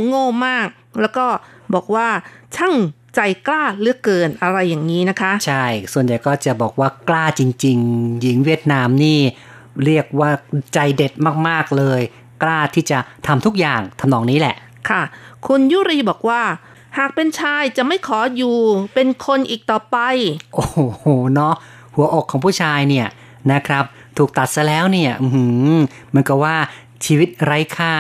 [0.06, 0.68] โง่มาก
[1.00, 1.26] แล้วก็
[1.74, 2.08] บอกว่า
[2.56, 2.74] ช่าง
[3.14, 9.20] ใจกล้าเหลือกเกินอะไรอย่างนี้นะคะ ใช่ ส่วนใหญ่ก็จะบอกว่ากล้าจริง ๆ หญิงเวียดนามนี่
[9.84, 10.30] เรียกว่า
[10.74, 11.12] ใจเด็ด
[11.48, 12.00] มากๆเลย
[12.42, 14.56] กล้าที่จะทำทุกอย่างทำนองนี้แหละ
[14.88, 15.02] ค่ะ
[15.46, 16.42] คุณยุรีบอกว่า
[16.98, 18.56] หากเป็นชายจะไม่ขออยู่
[18.94, 19.96] เป็นคนอีกต่อไป
[20.54, 21.54] โอ้โหเนาะ
[21.94, 23.06] หัวอกของผู้ชายเนี่ย
[23.52, 23.84] นะครับ
[24.18, 26.56] ถูกตัดซะแล้วเนี่ยอือหือเหมันก็ว่า
[27.04, 27.94] ชีวิตไร้ค่า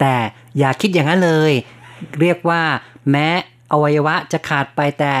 [0.00, 0.14] แต่
[0.58, 1.52] อย่าคิดอย่างนั้นเลย
[2.20, 2.62] เรียกว่า
[3.10, 3.28] แม้
[3.74, 5.14] อวัยวะจะขาดไปแต่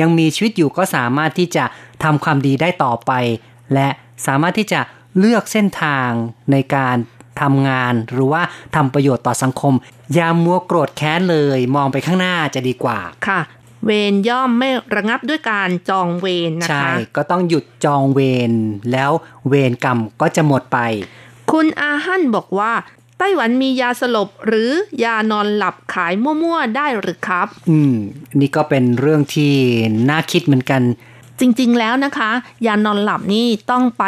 [0.00, 1.64] ยังมีชีวิตอยู่ก็สามารถที่จะ
[2.04, 3.12] ทำความดีได้ต่อไป
[3.74, 3.88] และ
[4.26, 4.80] สามารถที่จะ
[5.18, 6.08] เลือกเส้นทาง
[6.52, 6.96] ในการ
[7.40, 8.42] ทำงาน หรือว่า
[8.76, 9.74] ทำประโยชน์ต่อสังคม
[10.14, 12.98] อย่ามัวโกรธแค้นเลย มองไปข้างหน้าจะดีกว่า
[13.28, 13.40] ค่ะ
[13.84, 18.52] เวรย่อมไม่ระงับด้วยการจองเวรนะใช่คะก็ต้องหยุดจองเวร
[18.92, 19.10] แล้ว
[19.48, 20.78] เวรกรรมก็จะหมดไป
[21.50, 22.72] คุณอาฮั่นบอกว่า
[23.18, 24.70] ไต้หวันมียาสลบหรือ
[25.04, 26.12] ยานอนหลับขาย
[26.42, 27.94] มั่วๆได้หรือครับ อืม
[28.40, 29.52] นี่ก็เป็นเรื่องที่
[30.10, 30.82] น่าคิดเหมือนกัน
[31.40, 32.30] จริงๆแล้วนะคะ
[32.66, 34.04] ยานอนหลับนี่ต้องไป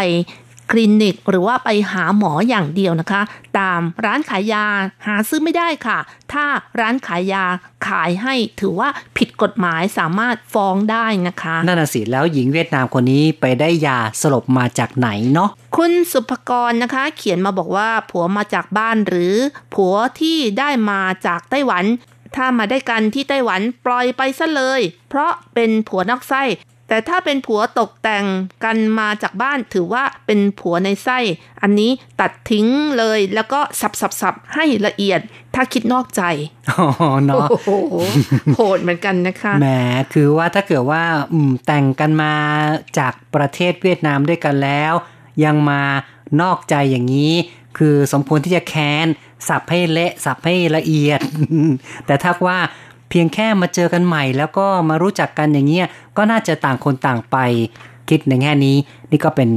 [0.71, 3.23] คลินิก หรือว่าไปหาหมออย่างเดียวนะคะ
[3.59, 4.65] ตามร้านขายยา
[5.07, 5.99] หาซื้อไม่ได้ค่ะ
[6.33, 6.45] ถ้า
[6.81, 7.45] ร้านขายยา
[7.87, 19.37] ขายให้ถือว่าผิดกฎหมายสามารถฟ้องได้นะคะ นั่นน่ะสิแล้วหญิงเวียดนามคนนี้ไปได้ยาสลบมาจากไหนเนาะคุณสุภกรนะคะ เขียนมาบอกว่าผัวมาจากบ้านหรือ
[19.75, 21.85] ผัวที่ได้มาจากไต้หวัน
[22.37, 26.43] ถ้ามาได้กันที่ไต้หวันปล่อยไปซะเลย เพราะเป็นผัวนอกไส้
[26.89, 28.25] แต่ถ้าเป็นผัวตกแต่ง
[28.65, 31.19] กันมาจากบ้านถือว่าเป็นผัวในไส้
[31.63, 32.67] อันนี้ตัดทิ้ง
[32.99, 35.21] เลยแล้วก็สับสับสับให้ละเอียด
[35.55, 36.23] ถ้าคิดนอกใจ
[36.71, 36.87] อ๋อ
[37.25, 37.71] เนาะโอ้โห
[38.57, 39.67] โหดเหมือนกันนะคะแหม
[40.13, 42.35] คือว่าถ้าเกิดว่าอืมแต่งกันมา
[42.99, 44.93] จากประเทศเวียดนามด้วยกันแล้ว
[45.45, 45.83] ยังมา
[46.41, 47.35] นอกใจอย่างนี้
[47.79, 49.07] คือสมควรที่จะแค้น
[49.49, 51.21] สับให้เละสับให้ละเอียด
[52.07, 52.59] แต่ถ้าว่า
[53.11, 55.87] เพียงแค่มาเจอกันใหม่ แล้วก็มารู้จักกันอย่างเงี้ย
[56.17, 57.37] ก็น่าจะต่างคนต่างไป
[58.09, 58.77] คิดในแง่นี้
[59.11, 59.51] นี่ก็เป็น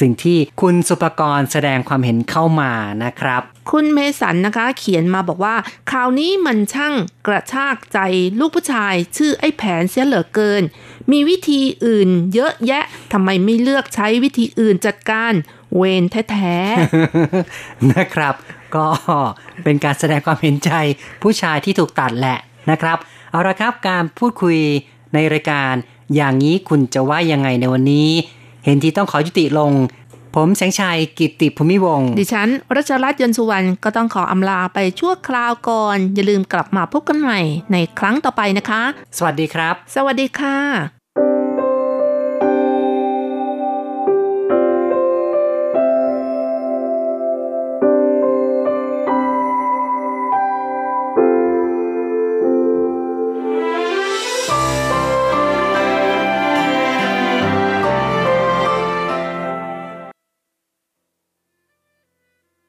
[0.00, 2.72] สิ่งที่คุณสุปกรณ์แสดงความเห็นเข้ามา
[3.04, 5.56] นะครับ คุณเมสันนะคะ เขียนมาบอกว่า
[5.92, 6.94] ข่าวนี้มันช่าง
[7.26, 7.98] กระชากใจ
[8.38, 10.62] ลูกผู้ชาย ชื่อไอ้แผนเสียเหลือเกิน
[11.12, 15.32] มีวิธีอื่น เยอะแยะทำไมไม่เลือกใช้วิธีอื่นจัดการ
[15.76, 18.34] เวรแท้ๆนะครับ
[18.74, 18.86] ก็
[19.64, 20.70] เป็นการแสดงความเห็นใจ
[21.22, 22.38] ผู้ชายที่ถูกตัดแหละ
[22.70, 22.98] นะครับ
[23.30, 24.58] เอาละครับการพูดคุย
[25.14, 25.72] ในรายการ
[26.14, 28.10] อย่างนี้คุณจะว่ายังไงในวันนี้
[28.64, 29.72] เห็นที่ต้องขอยุติลง
[30.34, 37.40] ผมแสงชัยกิตติภูมิวงศ์ดิฉันรัชรัตน์ยนต์สุวรรณก็ต้องขออำลาไปชั่วคราวก่อน อย่าลืมกลับมาพบกันใหม่
[37.72, 38.82] ในครั้งต่อไปนะคะ
[39.18, 40.95] สวัสดีครับ สวัสดีค่ะ